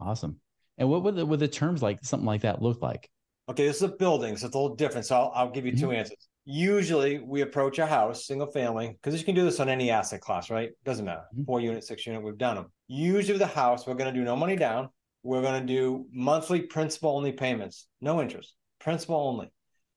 Awesome. 0.01 0.41
And 0.81 0.91
what 0.91 1.05
would 1.05 1.15
the, 1.15 1.25
would 1.25 1.39
the 1.39 1.47
terms 1.47 1.83
like 1.83 2.01
something 2.03 2.27
like 2.27 2.41
that 2.43 2.61
look 2.61 2.83
like? 2.83 3.09
Okay, 3.49 3.67
this 3.67 3.77
is 3.77 3.83
a 3.83 3.89
building, 3.89 4.37
so 4.37 4.47
it's 4.47 4.57
a 4.57 4.59
little 4.59 4.75
different. 4.75 5.07
So 5.07 5.15
I'll, 5.15 5.33
I'll 5.35 5.51
give 5.51 5.65
you 5.65 5.73
2 5.73 5.87
mm-hmm. 5.87 5.95
answers. 5.95 6.29
Usually, 6.45 7.21
we 7.21 7.43
approach 7.43 7.79
a 7.79 7.87
house, 7.87 8.27
single 8.27 8.51
family, 8.51 8.89
because 9.01 9.17
you 9.17 9.25
can 9.25 9.37
do 9.37 9.45
this 9.45 9.61
on 9.61 9.69
any 9.69 9.91
asset 9.91 10.21
class, 10.21 10.51
right? 10.51 10.71
Doesn't 10.85 11.05
matter. 11.05 11.23
Mm-hmm. 11.33 11.45
Four 11.45 11.61
unit, 11.61 11.85
six 11.85 12.05
unit, 12.05 12.25
we've 12.25 12.39
done 12.39 12.57
them. 12.57 12.73
Usually, 12.89 13.39
the 13.39 13.47
house, 13.47 13.87
we're 13.87 13.95
going 13.95 14.13
to 14.13 14.19
do 14.19 14.25
no 14.25 14.35
money 14.35 14.57
down 14.57 14.89
we're 15.23 15.43
going 15.43 15.61
to 15.61 15.67
do 15.67 16.07
monthly 16.13 16.63
principal 16.63 17.17
only 17.17 17.33
payments, 17.33 17.87
no 18.01 18.21
interest, 18.21 18.55
principal 18.79 19.17
only. 19.17 19.51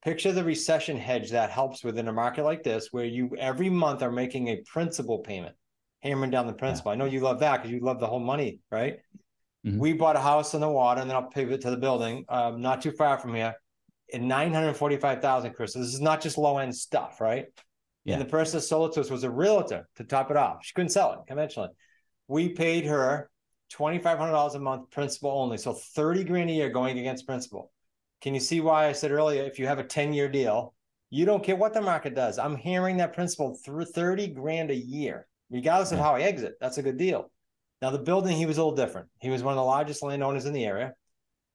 Picture 0.04 0.34
the 0.34 0.44
recession 0.44 0.98
hedge 0.98 1.32
that 1.32 1.50
helps 1.50 1.84
within 1.84 2.10
a 2.10 2.14
market 2.14 2.44
like 2.44 2.64
this, 2.64 2.90
where 2.92 3.06
you 3.06 3.36
every 3.40 3.70
month 3.70 4.02
are 4.02 4.12
making 4.12 4.50
a 4.50 4.62
principal 4.66 5.20
payment, 5.20 5.56
hammering 6.02 6.32
down 6.32 6.46
the 6.46 6.54
principal. 6.54 6.92
Yeah. 6.92 6.96
I 6.96 6.98
know 6.98 7.06
you 7.06 7.22
love 7.22 7.40
that 7.40 7.58
because 7.58 7.72
you 7.72 7.80
love 7.80 8.02
the 8.02 8.08
whole 8.08 8.20
money, 8.20 8.60
right? 8.70 9.00
Mm-hmm. 9.66 9.80
We 9.80 9.94
bought 9.94 10.16
a 10.16 10.20
house 10.20 10.54
on 10.54 10.62
the 10.62 10.70
water, 10.70 11.02
and 11.02 11.10
then 11.10 11.16
I'll 11.16 11.30
pivot 11.30 11.62
to 11.62 11.70
the 11.70 11.78
building, 11.78 12.26
um, 12.30 12.62
not 12.62 12.82
too 12.82 12.92
far 12.92 13.18
from 13.18 13.34
here, 13.34 13.56
in 14.10 14.28
nine 14.28 14.54
hundred 14.54 14.76
forty-five 14.76 15.22
thousand. 15.22 15.54
Chris, 15.54 15.74
so 15.74 15.80
this 15.80 15.94
is 15.94 16.02
not 16.02 16.22
just 16.22 16.38
low 16.38 16.58
end 16.58 16.76
stuff, 16.76 17.22
right? 17.22 17.46
Yeah. 18.04 18.16
And 18.16 18.22
the 18.22 18.30
person 18.30 18.58
that 18.58 18.64
sold 18.64 18.92
it 18.92 18.94
to 18.96 19.02
us 19.02 19.10
was 19.10 19.24
a 19.24 19.32
realtor 19.32 19.88
to 19.96 20.04
top 20.04 20.30
it 20.30 20.38
off. 20.38 20.58
She 20.64 20.74
couldn't 20.74 20.90
sell 20.90 21.14
it 21.14 21.20
conventionally. 21.26 21.70
We 22.28 22.50
paid 22.50 22.86
her 22.86 23.30
$2,500 23.72 24.56
a 24.56 24.60
month 24.60 24.92
principal 24.92 25.32
only. 25.32 25.58
So 25.58 25.74
30 25.74 26.24
grand 26.26 26.50
a 26.50 26.54
year 26.54 26.70
going 26.70 27.00
against 27.00 27.26
principal. 27.26 27.72
Can 28.22 28.34
you 28.34 28.40
see 28.40 28.62
why 28.62 28.88
I 28.88 28.94
said 28.94 29.12
earlier, 29.12 29.44
if 29.44 29.60
you 29.60 29.68
have 29.68 29.80
a 29.80 29.84
10 29.84 30.14
year 30.14 30.30
deal, 30.30 30.74
you 31.10 31.26
don't 31.26 31.44
care 31.44 31.56
what 31.56 31.74
the 31.74 31.82
market 31.82 32.16
does. 32.16 32.40
I'm 32.40 32.56
hearing 32.56 32.98
that 32.98 33.14
principal 33.14 33.56
through 33.64 33.86
30 33.86 34.28
grand 34.30 34.72
a 34.72 34.76
year, 34.76 35.28
regardless 35.50 35.92
of 35.92 36.00
how 36.00 36.16
I 36.16 36.22
exit. 36.22 36.54
That's 36.60 36.78
a 36.78 36.84
good 36.84 36.98
deal. 36.98 37.32
Now, 37.84 37.90
the 37.90 38.00
building, 38.00 38.38
he 38.38 38.46
was 38.46 38.58
a 38.58 38.64
little 38.64 38.78
different. 38.78 39.10
He 39.20 39.30
was 39.30 39.44
one 39.44 39.52
of 39.52 39.58
the 39.58 39.64
largest 39.66 40.02
landowners 40.02 40.46
in 40.46 40.54
the 40.54 40.64
area 40.64 40.94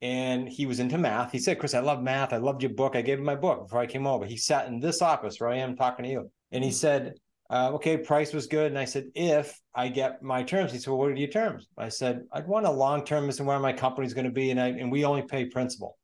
and 0.03 0.47
he 0.47 0.67
was 0.67 0.79
into 0.79 0.99
math. 0.99 1.33
He 1.33 1.39
said, 1.39 1.59
Chris, 1.59 1.73
I 1.73 1.81
love 1.81 2.03
math. 2.03 2.35
I 2.35 2.37
loved 2.37 2.63
your 2.63 2.75
book. 2.75 2.97
I 2.97 3.01
gave 3.01 3.17
him 3.19 3.25
my 3.25 3.35
book 3.35 3.63
before 3.63 3.81
I 3.81 3.87
came 3.87 4.07
over. 4.07 4.27
He 4.27 4.37
sat 4.37 4.69
in 4.69 4.79
this 4.79 5.01
office 5.01 5.41
where 5.41 5.49
I 5.49 5.57
am 5.57 5.75
talking 5.75 6.05
to 6.05 6.11
you. 6.11 6.31
And 6.53 6.63
he 6.63 6.71
said, 6.71 7.15
uh, 7.49 7.71
okay, 7.77 7.97
price 7.97 8.35
was 8.35 8.47
good. 8.47 8.67
And 8.67 8.79
I 8.79 8.85
said, 8.85 9.07
if 9.15 9.59
I 9.75 9.89
get 9.89 10.23
my 10.23 10.43
terms, 10.43 10.71
he 10.71 10.77
said, 10.77 10.91
well, 10.91 10.99
what 10.99 11.09
are 11.13 11.15
your 11.15 11.31
terms? 11.31 11.67
I 11.79 11.89
said, 11.89 12.25
I'd 12.31 12.47
want 12.47 12.67
a 12.67 12.71
long 12.71 13.07
term. 13.07 13.31
Is 13.31 13.41
where 13.41 13.59
my 13.59 13.73
company's 13.73 14.13
going 14.13 14.27
to 14.27 14.31
be. 14.31 14.51
And 14.51 14.61
I, 14.61 14.69
and 14.69 14.93
we 14.93 15.07
only 15.07 15.23
pay 15.23 15.47
principal. 15.47 15.97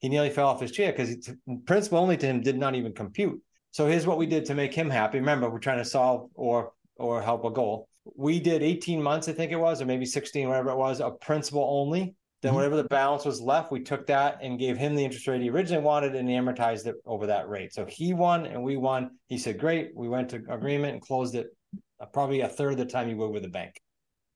He 0.00 0.10
nearly 0.10 0.28
fell 0.28 0.48
off 0.48 0.60
his 0.60 0.72
chair 0.72 0.92
because 0.92 1.16
principal 1.64 2.00
only 2.00 2.18
to 2.18 2.26
him 2.26 2.42
did 2.42 2.58
not 2.58 2.74
even 2.74 2.92
compute. 2.92 3.40
So 3.70 3.86
here's 3.86 4.06
what 4.06 4.18
we 4.18 4.26
did 4.26 4.44
to 4.44 4.54
make 4.54 4.74
him 4.74 4.90
happy. 4.90 5.20
Remember, 5.20 5.48
we're 5.48 5.58
trying 5.58 5.78
to 5.78 5.86
solve 5.86 6.28
or 6.34 6.74
or 6.96 7.22
help 7.22 7.46
a 7.46 7.50
goal. 7.50 7.88
We 8.04 8.40
did 8.40 8.62
18 8.62 9.02
months, 9.02 9.28
I 9.28 9.32
think 9.32 9.52
it 9.52 9.56
was, 9.56 9.82
or 9.82 9.86
maybe 9.86 10.06
16, 10.06 10.48
whatever 10.48 10.70
it 10.70 10.76
was, 10.76 11.00
of 11.00 11.20
principal 11.20 11.66
only. 11.68 12.14
Then 12.42 12.50
mm-hmm. 12.50 12.56
whatever 12.56 12.76
the 12.76 12.84
balance 12.84 13.24
was 13.24 13.40
left, 13.40 13.70
we 13.70 13.80
took 13.80 14.06
that 14.06 14.38
and 14.42 14.58
gave 14.58 14.78
him 14.78 14.94
the 14.94 15.04
interest 15.04 15.26
rate 15.26 15.42
he 15.42 15.50
originally 15.50 15.84
wanted 15.84 16.14
and 16.14 16.28
amortized 16.28 16.86
it 16.86 16.96
over 17.04 17.26
that 17.26 17.48
rate. 17.48 17.74
So 17.74 17.84
he 17.84 18.14
won 18.14 18.46
and 18.46 18.62
we 18.62 18.76
won. 18.76 19.10
He 19.28 19.36
said, 19.36 19.58
"Great." 19.58 19.90
We 19.94 20.08
went 20.08 20.30
to 20.30 20.36
agreement 20.48 20.94
and 20.94 21.02
closed 21.02 21.34
it 21.34 21.48
uh, 22.00 22.06
probably 22.06 22.40
a 22.40 22.48
third 22.48 22.72
of 22.72 22.78
the 22.78 22.86
time 22.86 23.10
you 23.10 23.16
would 23.18 23.30
with 23.30 23.44
a 23.44 23.48
bank. 23.48 23.80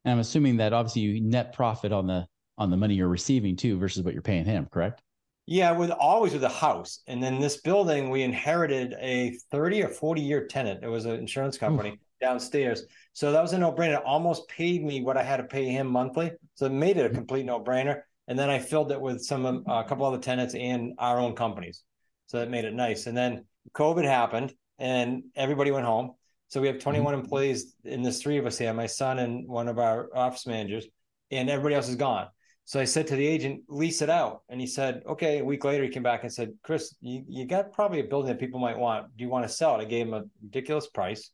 And 0.04 0.12
I'm 0.12 0.18
assuming 0.18 0.58
that 0.58 0.74
obviously 0.74 1.02
you 1.02 1.20
net 1.22 1.54
profit 1.54 1.92
on 1.92 2.06
the 2.06 2.26
on 2.58 2.70
the 2.70 2.76
money 2.76 2.94
you're 2.94 3.08
receiving 3.08 3.56
too 3.56 3.78
versus 3.78 4.04
what 4.04 4.12
you're 4.12 4.22
paying 4.22 4.44
him, 4.44 4.66
correct? 4.70 5.02
Yeah, 5.46 5.72
with 5.72 5.90
always 5.90 6.32
with 6.32 6.44
a 6.44 6.48
house. 6.48 7.00
And 7.06 7.22
then 7.22 7.40
this 7.40 7.60
building, 7.60 8.10
we 8.10 8.22
inherited 8.22 8.94
a 9.00 9.36
30 9.50 9.82
or 9.82 9.88
40 9.88 10.20
year 10.20 10.46
tenant. 10.46 10.82
It 10.82 10.88
was 10.88 11.04
an 11.04 11.16
insurance 11.16 11.58
company. 11.58 11.98
Downstairs. 12.24 12.84
So 13.12 13.32
that 13.32 13.42
was 13.42 13.52
a 13.52 13.58
no 13.58 13.72
brainer. 13.72 14.02
Almost 14.04 14.48
paid 14.48 14.84
me 14.84 15.02
what 15.02 15.16
I 15.16 15.22
had 15.22 15.36
to 15.36 15.44
pay 15.44 15.66
him 15.66 15.86
monthly. 15.86 16.32
So 16.54 16.66
it 16.66 16.72
made 16.72 16.96
it 16.96 17.10
a 17.10 17.14
complete 17.14 17.46
no 17.46 17.60
brainer. 17.60 18.02
And 18.28 18.38
then 18.38 18.50
I 18.50 18.58
filled 18.58 18.90
it 18.92 19.00
with 19.00 19.22
some, 19.22 19.44
uh, 19.46 19.80
a 19.80 19.84
couple 19.84 20.06
other 20.06 20.18
tenants 20.18 20.54
and 20.54 20.94
our 20.98 21.18
own 21.18 21.34
companies. 21.34 21.82
So 22.26 22.38
that 22.38 22.50
made 22.50 22.64
it 22.64 22.72
nice. 22.72 23.06
And 23.06 23.16
then 23.16 23.44
COVID 23.74 24.04
happened 24.04 24.54
and 24.78 25.24
everybody 25.36 25.70
went 25.70 25.86
home. 25.86 26.12
So 26.48 26.60
we 26.60 26.68
have 26.68 26.78
21 26.78 27.12
mm-hmm. 27.12 27.22
employees 27.22 27.74
in 27.84 28.02
this 28.02 28.22
three 28.22 28.38
of 28.38 28.46
us 28.46 28.58
here, 28.58 28.72
my 28.72 28.86
son 28.86 29.18
and 29.18 29.46
one 29.48 29.68
of 29.68 29.78
our 29.78 30.08
office 30.14 30.46
managers, 30.46 30.86
and 31.30 31.50
everybody 31.50 31.74
else 31.74 31.88
is 31.88 31.96
gone. 31.96 32.28
So 32.66 32.80
I 32.80 32.84
said 32.84 33.06
to 33.08 33.16
the 33.16 33.26
agent, 33.26 33.62
lease 33.68 34.00
it 34.00 34.08
out. 34.08 34.42
And 34.48 34.60
he 34.60 34.66
said, 34.66 35.02
okay. 35.06 35.40
A 35.40 35.44
week 35.44 35.64
later, 35.64 35.84
he 35.84 35.90
came 35.90 36.02
back 36.02 36.22
and 36.22 36.32
said, 36.32 36.54
Chris, 36.62 36.94
you, 37.00 37.22
you 37.28 37.46
got 37.46 37.72
probably 37.72 38.00
a 38.00 38.04
building 38.04 38.28
that 38.28 38.40
people 38.40 38.58
might 38.58 38.78
want. 38.78 39.14
Do 39.16 39.22
you 39.22 39.30
want 39.30 39.46
to 39.46 39.52
sell 39.52 39.78
it? 39.78 39.82
I 39.82 39.84
gave 39.84 40.06
him 40.06 40.14
a 40.14 40.24
ridiculous 40.42 40.88
price. 40.88 41.30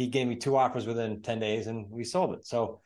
He 0.00 0.08
gave 0.08 0.26
me 0.26 0.36
two 0.36 0.56
offers 0.56 0.86
within 0.86 1.22
10 1.22 1.38
days 1.38 1.66
and 1.66 1.90
we 1.90 2.04
sold 2.04 2.34
it. 2.34 2.46
So 2.46 2.80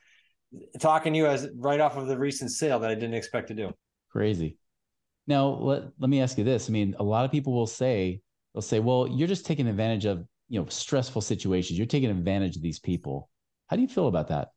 talking 0.79 1.13
to 1.13 1.17
you 1.17 1.27
as 1.27 1.49
right 1.55 1.79
off 1.79 1.97
of 1.97 2.07
the 2.07 2.17
recent 2.17 2.51
sale 2.51 2.79
that 2.79 2.91
I 2.91 2.95
didn't 2.95 3.13
expect 3.13 3.47
to 3.49 3.53
do. 3.53 3.71
Crazy. 4.11 4.57
Now, 5.27 5.47
let, 5.47 5.83
let 5.99 6.09
me 6.09 6.21
ask 6.21 6.37
you 6.37 6.43
this. 6.43 6.69
I 6.69 6.71
mean, 6.71 6.95
a 6.99 7.03
lot 7.03 7.25
of 7.25 7.31
people 7.31 7.53
will 7.53 7.67
say, 7.67 8.21
they'll 8.53 8.61
say, 8.61 8.79
well, 8.79 9.07
you're 9.07 9.27
just 9.27 9.45
taking 9.45 9.67
advantage 9.67 10.05
of, 10.05 10.25
you 10.49 10.59
know, 10.59 10.67
stressful 10.67 11.21
situations. 11.21 11.77
You're 11.77 11.87
taking 11.87 12.11
advantage 12.11 12.55
of 12.55 12.61
these 12.61 12.79
people. 12.79 13.29
How 13.67 13.75
do 13.75 13.81
you 13.81 13.87
feel 13.87 14.07
about 14.07 14.27
that? 14.27 14.49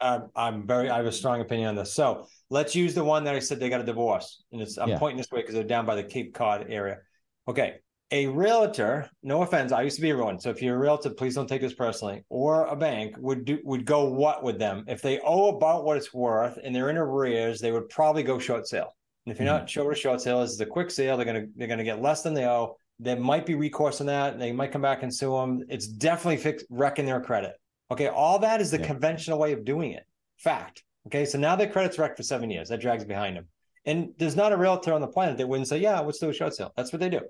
uh, 0.00 0.20
I'm 0.34 0.66
very, 0.66 0.88
I 0.88 0.96
have 0.96 1.06
a 1.06 1.12
strong 1.12 1.40
opinion 1.40 1.68
on 1.68 1.76
this. 1.76 1.92
So 1.92 2.26
let's 2.48 2.74
use 2.74 2.94
the 2.94 3.04
one 3.04 3.24
that 3.24 3.34
I 3.34 3.38
said 3.38 3.60
they 3.60 3.68
got 3.68 3.80
a 3.80 3.84
divorce, 3.84 4.42
and 4.52 4.60
it's 4.62 4.78
I'm 4.78 4.88
yeah. 4.88 4.98
pointing 4.98 5.18
this 5.18 5.30
way 5.30 5.40
because 5.40 5.54
they're 5.54 5.64
down 5.64 5.86
by 5.86 5.94
the 5.94 6.04
Cape 6.04 6.34
Cod 6.34 6.66
area. 6.68 6.98
Okay, 7.46 7.76
a 8.10 8.26
realtor, 8.26 9.08
no 9.22 9.42
offense, 9.42 9.72
I 9.72 9.82
used 9.82 9.96
to 9.96 10.02
be 10.02 10.10
a 10.10 10.16
realtor, 10.16 10.40
so 10.40 10.50
if 10.50 10.60
you're 10.60 10.76
a 10.76 10.78
realtor, 10.78 11.10
please 11.10 11.34
don't 11.34 11.48
take 11.48 11.60
this 11.60 11.74
personally. 11.74 12.24
Or 12.28 12.66
a 12.66 12.76
bank 12.76 13.14
would 13.18 13.44
do 13.44 13.58
would 13.64 13.84
go 13.84 14.04
what 14.04 14.42
with 14.42 14.58
them 14.58 14.84
if 14.88 15.00
they 15.00 15.20
owe 15.20 15.56
about 15.56 15.84
what 15.84 15.96
it's 15.96 16.12
worth 16.12 16.58
and 16.62 16.74
they're 16.74 16.90
in 16.90 16.96
arrears, 16.96 17.60
they 17.60 17.72
would 17.72 17.88
probably 17.88 18.22
go 18.22 18.38
short 18.38 18.66
sale. 18.66 18.96
And 19.26 19.32
if 19.32 19.38
you're 19.38 19.48
mm-hmm. 19.48 19.58
not 19.58 19.70
short 19.70 19.92
a 19.92 19.98
short 19.98 20.20
sale, 20.20 20.40
this 20.40 20.50
is 20.50 20.60
a 20.60 20.66
quick 20.66 20.90
sale. 20.90 21.16
They're 21.16 21.26
gonna 21.26 21.46
they're 21.56 21.68
gonna 21.68 21.84
get 21.84 22.02
less 22.02 22.22
than 22.22 22.34
they 22.34 22.46
owe. 22.46 22.76
There 22.98 23.16
might 23.16 23.46
be 23.46 23.54
recourse 23.54 24.00
on 24.00 24.06
that. 24.08 24.38
They 24.38 24.52
might 24.52 24.72
come 24.72 24.82
back 24.82 25.02
and 25.02 25.14
sue 25.14 25.32
them. 25.32 25.64
It's 25.68 25.86
definitely 25.86 26.38
fix, 26.38 26.64
wrecking 26.68 27.06
their 27.06 27.20
credit. 27.20 27.54
Okay, 27.90 28.08
all 28.08 28.38
that 28.40 28.60
is 28.60 28.70
the 28.70 28.78
yeah. 28.78 28.86
conventional 28.86 29.38
way 29.38 29.52
of 29.52 29.64
doing 29.64 29.92
it. 29.92 30.04
Fact. 30.36 30.82
Okay, 31.06 31.24
so 31.24 31.38
now 31.38 31.56
their 31.56 31.68
credit's 31.68 31.98
wrecked 31.98 32.16
for 32.16 32.22
seven 32.22 32.50
years. 32.50 32.68
That 32.68 32.80
drags 32.80 33.04
behind 33.04 33.36
them. 33.36 33.46
And 33.86 34.12
there's 34.18 34.36
not 34.36 34.52
a 34.52 34.56
realtor 34.56 34.92
on 34.92 35.00
the 35.00 35.08
planet 35.08 35.38
that 35.38 35.48
wouldn't 35.48 35.68
say, 35.68 35.78
yeah, 35.78 36.00
let's 36.00 36.18
do 36.18 36.28
a 36.28 36.32
short 36.34 36.54
sale. 36.54 36.72
That's 36.76 36.92
what 36.92 37.00
they 37.00 37.08
do. 37.08 37.20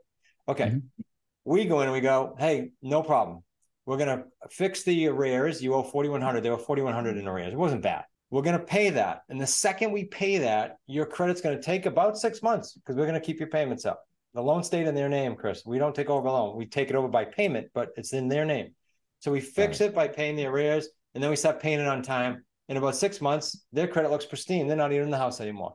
Okay. 0.48 0.66
Mm-hmm. 0.66 1.02
We 1.44 1.64
go 1.64 1.80
in 1.80 1.84
and 1.84 1.92
we 1.92 2.00
go, 2.00 2.36
hey, 2.38 2.70
no 2.82 3.02
problem. 3.02 3.42
We're 3.86 3.96
gonna 3.96 4.24
fix 4.50 4.82
the 4.82 5.08
arrears. 5.08 5.62
You 5.62 5.74
owe 5.74 5.82
4100. 5.82 6.42
They 6.42 6.50
were 6.50 6.58
4100 6.58 7.16
in 7.16 7.26
arrears. 7.26 7.52
It 7.52 7.58
wasn't 7.58 7.82
bad. 7.82 8.04
We're 8.30 8.42
gonna 8.42 8.58
pay 8.58 8.90
that. 8.90 9.22
And 9.28 9.40
the 9.40 9.46
second 9.46 9.90
we 9.90 10.04
pay 10.04 10.38
that, 10.38 10.76
your 10.86 11.06
credit's 11.06 11.40
gonna 11.40 11.60
take 11.60 11.86
about 11.86 12.18
six 12.18 12.42
months 12.42 12.74
because 12.74 12.96
we're 12.96 13.06
gonna 13.06 13.20
keep 13.20 13.40
your 13.40 13.48
payments 13.48 13.84
up. 13.84 14.04
The 14.34 14.42
loan 14.42 14.62
stayed 14.62 14.86
in 14.86 14.94
their 14.94 15.08
name, 15.08 15.34
Chris. 15.34 15.64
We 15.66 15.78
don't 15.78 15.94
take 15.94 16.08
over 16.08 16.28
the 16.28 16.32
loan. 16.32 16.56
We 16.56 16.66
take 16.66 16.90
it 16.90 16.94
over 16.94 17.08
by 17.08 17.24
payment, 17.24 17.68
but 17.74 17.88
it's 17.96 18.12
in 18.12 18.28
their 18.28 18.44
name. 18.44 18.74
So 19.18 19.32
we 19.32 19.40
fix 19.40 19.80
right. 19.80 19.88
it 19.88 19.94
by 19.94 20.08
paying 20.08 20.36
the 20.36 20.46
arrears, 20.46 20.88
and 21.14 21.22
then 21.22 21.30
we 21.30 21.36
start 21.36 21.60
paying 21.60 21.80
it 21.80 21.88
on 21.88 22.02
time. 22.02 22.44
In 22.68 22.76
about 22.76 22.94
six 22.94 23.20
months, 23.20 23.64
their 23.72 23.88
credit 23.88 24.12
looks 24.12 24.24
pristine. 24.24 24.68
They're 24.68 24.76
not 24.76 24.92
even 24.92 25.06
in 25.06 25.10
the 25.10 25.18
house 25.18 25.40
anymore. 25.40 25.74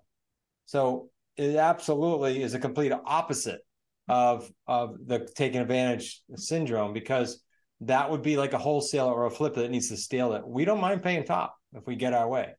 So 0.66 1.10
it 1.36 1.58
absolutely 1.58 2.42
is 2.42 2.54
a 2.54 2.60
complete 2.60 2.94
opposite 2.94 3.60
of 4.08 4.50
of 4.68 4.98
the 5.06 5.28
taking 5.36 5.62
advantage 5.62 6.22
syndrome 6.36 6.94
because 6.94 7.44
that 7.82 8.10
would 8.10 8.22
be 8.22 8.38
like 8.38 8.54
a 8.54 8.58
wholesaler 8.58 9.12
or 9.12 9.26
a 9.26 9.32
flipper 9.32 9.62
that 9.62 9.72
needs 9.72 9.90
to 9.90 9.98
steal 9.98 10.34
it. 10.34 10.48
We 10.48 10.66
don't 10.66 10.80
mind 10.80 11.04
paying 11.04 11.24
top 11.24 11.56
if 11.74 11.86
we 11.86 11.96
get 11.96 12.14
our 12.14 12.28
way. 12.28 12.54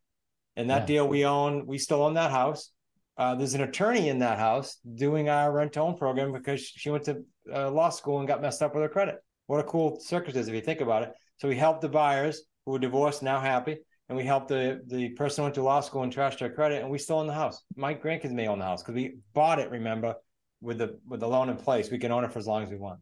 And 0.55 0.69
that 0.69 0.81
yeah. 0.81 0.85
deal 0.87 1.07
we 1.07 1.25
own, 1.25 1.65
we 1.65 1.77
still 1.77 2.03
own 2.03 2.15
that 2.15 2.31
house. 2.31 2.71
Uh, 3.17 3.33
there's 3.33 3.55
an 3.55 3.61
attorney 3.61 4.09
in 4.09 4.19
that 4.19 4.37
house 4.37 4.77
doing 4.95 5.27
our 5.27 5.51
rent 5.51 5.73
to 5.73 5.81
own 5.81 5.97
program 5.97 6.31
because 6.31 6.61
she 6.61 6.89
went 6.89 7.03
to 7.05 7.23
uh, 7.51 7.69
law 7.71 7.89
school 7.89 8.19
and 8.19 8.27
got 8.27 8.41
messed 8.41 8.61
up 8.61 8.75
with 8.75 8.83
her 8.83 8.89
credit. 8.89 9.15
What 9.47 9.59
a 9.59 9.63
cool 9.63 9.99
circumstance 9.99 10.47
if 10.47 10.53
you 10.53 10.61
think 10.61 10.81
about 10.81 11.03
it. 11.03 11.13
So 11.37 11.47
we 11.47 11.55
helped 11.55 11.81
the 11.81 11.89
buyers 11.89 12.43
who 12.65 12.73
were 12.73 12.79
divorced, 12.79 13.23
now 13.23 13.39
happy, 13.39 13.77
and 14.09 14.17
we 14.17 14.23
helped 14.23 14.49
the 14.49 14.81
the 14.87 15.09
person 15.09 15.41
who 15.41 15.43
went 15.43 15.55
to 15.55 15.63
law 15.63 15.79
school 15.81 16.03
and 16.03 16.13
trashed 16.13 16.39
their 16.39 16.51
credit, 16.51 16.81
and 16.81 16.91
we 16.91 16.97
still 16.97 17.17
own 17.17 17.27
the 17.27 17.33
house. 17.33 17.63
My 17.75 17.93
grandkids 17.93 18.31
may 18.31 18.47
own 18.47 18.59
the 18.59 18.65
house 18.65 18.83
because 18.83 18.95
we 18.95 19.17
bought 19.33 19.59
it. 19.59 19.71
Remember, 19.71 20.15
with 20.61 20.77
the 20.79 20.99
with 21.07 21.19
the 21.19 21.27
loan 21.27 21.49
in 21.49 21.57
place, 21.57 21.91
we 21.91 21.97
can 21.97 22.11
own 22.11 22.23
it 22.23 22.31
for 22.31 22.39
as 22.39 22.47
long 22.47 22.63
as 22.63 22.69
we 22.69 22.77
want. 22.77 22.99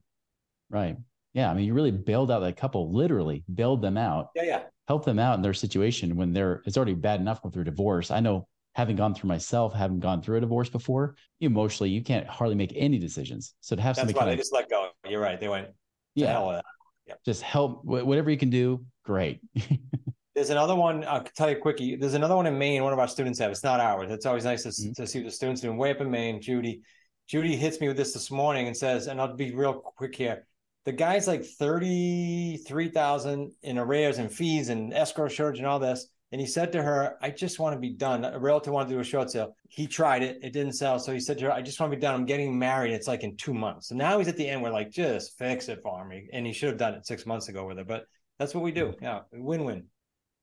Right. 0.69 0.97
Yeah. 1.33 1.51
I 1.51 1.53
mean, 1.53 1.65
you 1.65 1.73
really 1.73 1.91
bailed 1.91 2.31
out 2.31 2.39
that 2.39 2.57
couple, 2.57 2.93
literally 2.93 3.43
bailed 3.53 3.81
them 3.81 3.97
out. 3.97 4.29
Yeah. 4.35 4.43
Yeah. 4.43 4.61
Help 4.87 5.03
them 5.05 5.19
out 5.19 5.35
in 5.35 5.41
their 5.41 5.53
situation 5.53 6.15
when 6.15 6.33
they're 6.33 6.61
it's 6.65 6.77
already 6.77 6.93
bad 6.93 7.19
enough 7.19 7.41
going 7.41 7.51
through 7.51 7.63
a 7.63 7.65
divorce. 7.65 8.11
I 8.11 8.19
know 8.19 8.47
having 8.75 8.95
gone 8.95 9.15
through 9.15 9.29
myself, 9.29 9.73
having 9.73 9.99
gone 9.99 10.21
through 10.21 10.37
a 10.37 10.41
divorce 10.41 10.69
before, 10.69 11.15
emotionally, 11.39 11.89
you 11.89 12.03
can't 12.03 12.27
hardly 12.27 12.55
make 12.55 12.73
any 12.75 12.99
decisions. 12.99 13.55
So 13.61 13.75
to 13.75 13.81
have 13.81 13.95
That's 13.95 14.09
somebody 14.09 14.19
why 14.19 14.25
they 14.25 14.33
of, 14.33 14.39
just 14.39 14.53
let 14.53 14.69
go. 14.69 14.89
You're 15.07 15.21
right. 15.21 15.39
They 15.39 15.47
went. 15.47 15.69
Yeah. 16.13 16.61
Yep. 17.07 17.19
Just 17.23 17.41
help 17.41 17.85
whatever 17.85 18.31
you 18.31 18.37
can 18.37 18.49
do. 18.49 18.83
Great. 19.03 19.39
There's 20.35 20.49
another 20.49 20.75
one. 20.75 21.05
I'll 21.05 21.23
tell 21.23 21.49
you 21.49 21.55
quickie. 21.55 21.95
There's 21.95 22.15
another 22.15 22.35
one 22.35 22.45
in 22.45 22.57
Maine. 22.57 22.83
One 22.83 22.91
of 22.91 22.99
our 22.99 23.07
students 23.07 23.39
have. 23.39 23.51
It's 23.51 23.63
not 23.63 23.79
ours. 23.79 24.11
It's 24.11 24.25
always 24.25 24.43
nice 24.43 24.63
to, 24.63 24.69
mm-hmm. 24.69 24.91
to 25.01 25.07
see 25.07 25.23
the 25.23 25.31
students 25.31 25.61
doing. 25.61 25.77
Way 25.77 25.91
up 25.91 26.01
in 26.01 26.11
Maine, 26.11 26.41
Judy. 26.41 26.81
Judy 27.27 27.55
hits 27.55 27.81
me 27.81 27.87
with 27.87 27.97
this 27.97 28.13
this 28.13 28.29
morning 28.29 28.67
and 28.67 28.77
says, 28.77 29.07
and 29.07 29.19
I'll 29.19 29.35
be 29.35 29.53
real 29.53 29.73
quick 29.73 30.15
here. 30.15 30.45
The 30.85 30.91
guy's 30.91 31.27
like 31.27 31.43
thirty 31.43 32.57
three 32.57 32.89
thousand 32.89 33.53
in 33.63 33.79
arrears 33.79 34.19
and 34.19 34.31
fees 34.31 34.69
and 34.69 34.93
escrow 34.93 35.27
charge 35.27 35.57
and 35.57 35.65
all 35.65 35.79
this. 35.79 36.07
And 36.31 36.41
he 36.41 36.47
said 36.47 36.71
to 36.73 36.83
her, 36.83 37.17
I 37.21 37.29
just 37.29 37.59
want 37.59 37.75
to 37.75 37.79
be 37.79 37.91
done. 37.91 38.25
A 38.25 38.37
realtor 38.37 38.71
wanted 38.71 38.89
to 38.89 38.95
do 38.95 38.99
a 38.99 39.03
short 39.03 39.31
sale. 39.31 39.55
He 39.69 39.87
tried 39.87 40.21
it. 40.21 40.39
It 40.43 40.53
didn't 40.53 40.73
sell. 40.73 40.99
So 40.99 41.13
he 41.13 41.19
said 41.19 41.37
to 41.37 41.45
her, 41.45 41.51
I 41.51 41.61
just 41.61 41.79
want 41.79 41.91
to 41.91 41.97
be 41.97 42.01
done. 42.01 42.13
I'm 42.13 42.25
getting 42.25 42.57
married. 42.59 42.91
It's 42.93 43.07
like 43.07 43.23
in 43.23 43.37
two 43.37 43.53
months. 43.53 43.87
So 43.89 43.95
now 43.95 44.17
he's 44.17 44.27
at 44.27 44.35
the 44.35 44.47
end. 44.47 44.61
We're 44.61 44.71
like, 44.71 44.91
just 44.91 45.37
fix 45.37 45.69
it 45.69 45.79
for 45.81 46.05
me. 46.05 46.27
And 46.33 46.45
he 46.45 46.51
should 46.51 46.69
have 46.69 46.77
done 46.77 46.93
it 46.95 47.05
six 47.05 47.25
months 47.25 47.47
ago 47.47 47.65
with 47.65 47.77
her. 47.77 47.85
But 47.85 48.05
that's 48.37 48.53
what 48.53 48.63
we 48.63 48.71
do. 48.71 48.93
Yeah. 49.01 49.21
Win 49.31 49.63
win. 49.63 49.85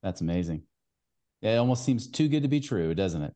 That's 0.02 0.22
amazing. 0.22 0.62
It 1.42 1.56
almost 1.56 1.84
seems 1.84 2.08
too 2.08 2.28
good 2.28 2.42
to 2.44 2.48
be 2.48 2.60
true, 2.60 2.94
doesn't 2.94 3.22
it? 3.22 3.34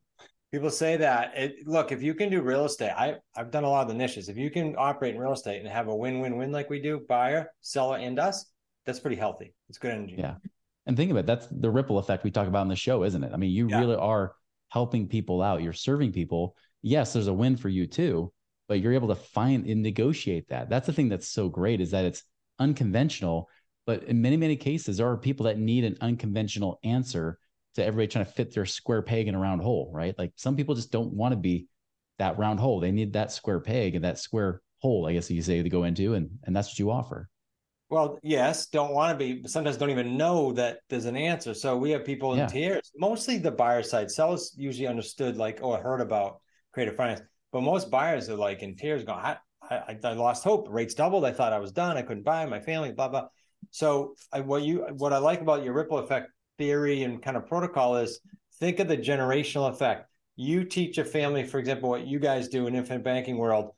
People 0.52 0.70
say 0.70 0.96
that. 0.96 1.32
It, 1.37 1.66
look, 1.66 1.92
if 1.92 2.02
you 2.02 2.14
can 2.14 2.30
do 2.30 2.40
real 2.40 2.64
estate, 2.64 2.92
I, 2.96 3.16
I've 3.37 3.50
done 3.50 3.64
a 3.64 3.68
lot 3.68 3.82
of 3.82 3.88
the 3.88 3.94
niches. 3.94 4.28
If 4.28 4.37
you 4.37 4.50
can 4.50 4.74
operate 4.78 5.14
in 5.14 5.20
real 5.20 5.32
estate 5.32 5.61
and 5.61 5.68
have 5.68 5.88
a 5.88 5.94
win 5.94 6.20
win 6.20 6.37
win 6.37 6.52
like 6.52 6.70
we 6.70 6.80
do, 6.80 7.04
buyer, 7.09 7.52
seller, 7.61 7.98
and 7.98 8.18
us, 8.18 8.46
that's 8.85 9.00
pretty 9.00 9.16
healthy. 9.16 9.54
It's 9.68 9.78
good 9.78 9.92
energy. 9.92 10.16
Yeah. 10.18 10.37
And 10.87 10.96
think 10.96 11.11
about 11.11 11.20
it, 11.20 11.26
that's 11.26 11.48
the 11.50 11.70
ripple 11.70 11.98
effect 11.98 12.22
we 12.22 12.30
talk 12.30 12.46
about 12.46 12.62
in 12.62 12.68
the 12.68 12.76
show, 12.76 13.02
isn't 13.02 13.24
it? 13.24 13.32
I 13.35 13.37
mean, 13.37 13.50
you 13.50 13.68
yeah. 13.68 13.80
really 13.80 13.96
are 13.96 14.35
helping 14.68 15.09
people 15.09 15.42
out. 15.42 15.62
You're 15.62 15.72
serving 15.72 16.12
people. 16.12 16.54
Yes, 16.82 17.12
there's 17.12 17.26
a 17.26 17.35
win 17.35 17.56
for 17.56 17.68
you 17.68 17.88
too, 17.88 18.32
but 18.68 18.80
you're 18.80 18.92
able 18.92 19.09
to 19.09 19.16
find 19.16 19.66
and 19.66 19.82
negotiate 19.82 20.48
that. 20.48 20.70
That's 20.70 20.87
the 20.87 20.92
thing 20.92 21.09
that's 21.09 21.28
so 21.28 21.48
great 21.48 21.80
is 21.80 21.90
that 21.90 22.04
it's 22.04 22.22
unconventional, 22.61 23.48
but 23.85 24.04
in 24.04 24.22
many, 24.22 24.37
many 24.37 24.54
cases, 24.56 24.98
there 24.98 25.09
are 25.09 25.16
people 25.16 25.46
that 25.46 25.59
need 25.59 25.85
an 25.85 25.96
unconventional 26.00 26.78
answer 26.85 27.38
to 27.77 27.85
everybody 27.85 28.09
trying 28.09 28.25
to 28.25 28.31
fit 28.31 28.53
their 28.53 28.67
square 28.67 29.03
peg 29.03 29.29
in 29.29 29.35
a 29.35 29.39
round 29.39 29.62
hole, 29.62 29.91
right? 29.95 30.15
Like 30.19 30.33
some 30.37 30.57
people 30.57 30.75
just 30.75 30.91
don't 30.91 31.12
want 31.12 31.33
to 31.33 31.37
be 31.37 31.69
that 32.19 32.39
round 32.39 32.59
hole. 32.59 32.81
They 32.81 32.91
need 32.91 33.12
that 33.12 33.33
square 33.33 33.61
peg 33.61 33.95
and 33.95 34.05
that 34.05 34.19
square 34.19 34.62
hole, 34.79 35.07
I 35.07 35.12
guess 35.12 35.31
you 35.31 35.43
say, 35.43 35.62
to 35.62 35.69
go 35.69 35.85
into, 35.85 36.15
and 36.15 36.31
and 36.45 36.55
that's 36.55 36.69
what 36.69 36.79
you 36.79 36.91
offer. 36.91 37.29
Well, 37.89 38.19
yes, 38.23 38.67
don't 38.67 38.93
want 38.93 39.17
to 39.17 39.25
be, 39.25 39.35
but 39.35 39.51
sometimes 39.51 39.77
don't 39.77 39.91
even 39.91 40.17
know 40.17 40.53
that 40.55 40.79
there's 40.89 41.05
an 41.05 41.17
answer. 41.17 41.55
So 41.55 41.77
we 41.77 41.91
have 41.91 42.05
people 42.05 42.33
in 42.33 42.41
yeah. 42.41 42.47
tears, 42.47 42.91
mostly 42.97 43.39
the 43.39 43.53
buyer 43.53 43.83
side. 43.83 44.11
Sellers 44.11 44.53
usually 44.57 44.89
understood, 44.89 45.37
like, 45.37 45.61
oh, 45.62 45.73
I 45.73 45.81
heard 45.81 46.01
about 46.01 46.41
creative 46.73 46.97
finance, 46.97 47.21
but 47.53 47.61
most 47.61 47.89
buyers 47.91 48.29
are 48.29 48.35
like 48.37 48.62
in 48.62 48.75
tears, 48.75 49.05
going, 49.05 49.21
I, 49.21 49.37
I, 49.62 49.97
I 50.03 50.12
lost 50.15 50.43
hope. 50.43 50.67
Rates 50.69 50.95
doubled. 50.95 51.25
I 51.25 51.33
thought 51.33 51.53
I 51.53 51.59
was 51.59 51.73
done. 51.73 51.97
I 51.97 52.03
couldn't 52.03 52.25
buy 52.25 52.45
my 52.47 52.59
family, 52.59 52.91
blah 52.91 53.09
blah. 53.09 53.29
So 53.71 54.15
I, 54.33 54.41
what 54.41 54.62
you 54.62 54.87
what 54.97 55.12
I 55.12 55.19
like 55.19 55.41
about 55.41 55.62
your 55.62 55.75
ripple 55.75 55.99
effect 55.99 56.31
theory 56.59 57.03
and 57.03 57.23
kind 57.23 57.37
of 57.37 57.47
protocol 57.47 57.97
is 57.97 58.21
think 58.59 58.81
of 58.81 58.88
the 58.88 58.97
generational 58.97 59.71
effect. 59.71 60.09
You 60.37 60.64
teach 60.64 60.99
a 60.99 61.05
family, 61.05 61.45
for 61.45 61.59
example, 61.59 61.88
what 61.88 62.07
you 62.07 62.19
guys 62.19 62.49
do 62.49 62.66
in 62.66 62.75
infinite 62.75 63.05
banking 63.05 63.38
world 63.38 63.73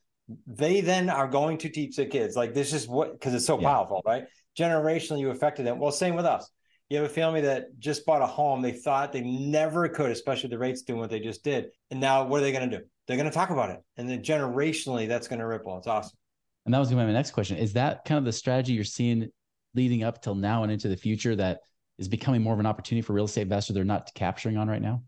they 0.47 0.81
then 0.81 1.09
are 1.09 1.29
going 1.29 1.59
to 1.59 1.69
teach 1.69 1.97
the 1.97 2.07
kids. 2.07 2.37
Like 2.37 2.55
this 2.55 2.73
is 2.73 2.87
what 2.87 3.12
because 3.12 3.35
it's 3.35 3.47
so 3.47 3.59
yeah. 3.59 3.69
powerful 3.69 4.03
right? 4.05 4.25
Generationally 4.59 5.21
you 5.21 5.31
affected 5.31 5.67
them. 5.67 5.79
Well 5.79 5.93
same 5.93 6.14
with 6.14 6.27
us. 6.27 6.51
You 6.88 6.99
have 6.99 7.07
a 7.07 7.12
family 7.12 7.43
that 7.43 7.79
just 7.79 8.07
bought 8.07 8.23
a 8.23 8.27
home. 8.27 8.62
They 8.62 8.73
thought 8.73 9.12
they 9.12 9.21
never 9.21 9.88
could 9.88 10.11
especially 10.11 10.51
the 10.51 10.59
rates 10.59 10.83
doing 10.83 11.01
what 11.01 11.11
they 11.11 11.21
just 11.21 11.45
did. 11.45 11.69
And 11.91 12.01
now 12.01 12.25
what 12.25 12.41
are 12.41 12.43
they 12.43 12.53
going 12.53 12.69
to 12.69 12.79
do? 12.79 12.85
They're 13.07 13.17
going 13.17 13.29
to 13.29 13.35
talk 13.35 13.51
about 13.51 13.71
it. 13.71 13.81
And 13.97 14.09
then 14.09 14.23
generationally 14.23 15.09
that's 15.09 15.29
going 15.29 15.41
to 15.41 15.47
ripple. 15.47 15.77
It's 15.79 15.87
awesome. 15.87 16.17
And 16.64 16.75
that 16.75 16.79
was 16.79 16.88
going 16.88 16.99
to 16.99 17.05
be 17.05 17.07
my 17.07 17.19
next 17.19 17.31
question. 17.31 17.57
Is 17.57 17.73
that 17.75 18.05
kind 18.05 18.19
of 18.19 18.25
the 18.25 18.33
strategy 18.33 18.75
you're 18.75 18.85
seeing 18.85 19.29
leading 19.75 20.03
up 20.03 20.23
till 20.23 20.35
now 20.35 20.62
and 20.62 20.73
into 20.73 20.88
the 20.88 20.97
future 20.97 21.37
that 21.37 21.61
is 21.99 22.09
becoming 22.09 22.43
more 22.43 22.55
of 22.55 22.61
an 22.61 22.67
opportunity 22.67 23.03
for 23.03 23.13
real 23.13 23.25
estate 23.25 23.43
investors 23.43 23.75
they're 23.75 23.85
not 23.85 24.11
capturing 24.15 24.57
on 24.57 24.69
right 24.69 24.83
now 24.83 25.03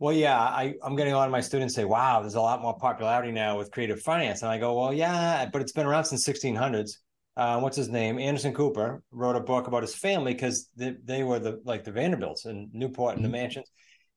well, 0.00 0.14
yeah, 0.14 0.40
I, 0.40 0.74
I'm 0.82 0.96
getting 0.96 1.12
a 1.12 1.16
lot 1.16 1.26
of 1.26 1.32
my 1.32 1.42
students 1.42 1.74
say, 1.74 1.84
wow, 1.84 2.22
there's 2.22 2.34
a 2.34 2.40
lot 2.40 2.62
more 2.62 2.74
popularity 2.74 3.32
now 3.32 3.58
with 3.58 3.70
creative 3.70 4.00
finance. 4.00 4.40
And 4.40 4.50
I 4.50 4.56
go, 4.58 4.72
well, 4.80 4.94
yeah, 4.94 5.46
but 5.52 5.60
it's 5.60 5.72
been 5.72 5.86
around 5.86 6.06
since 6.06 6.26
1600s. 6.26 6.92
Uh, 7.36 7.60
what's 7.60 7.76
his 7.76 7.90
name? 7.90 8.18
Anderson 8.18 8.54
Cooper 8.54 9.02
wrote 9.10 9.36
a 9.36 9.40
book 9.40 9.66
about 9.66 9.82
his 9.82 9.94
family 9.94 10.32
because 10.32 10.70
they, 10.74 10.96
they 11.04 11.22
were 11.22 11.38
the 11.38 11.60
like 11.64 11.84
the 11.84 11.92
Vanderbilts 11.92 12.46
and 12.46 12.72
Newport 12.72 13.16
and 13.16 13.24
mm-hmm. 13.24 13.32
the 13.32 13.38
mansions. 13.38 13.70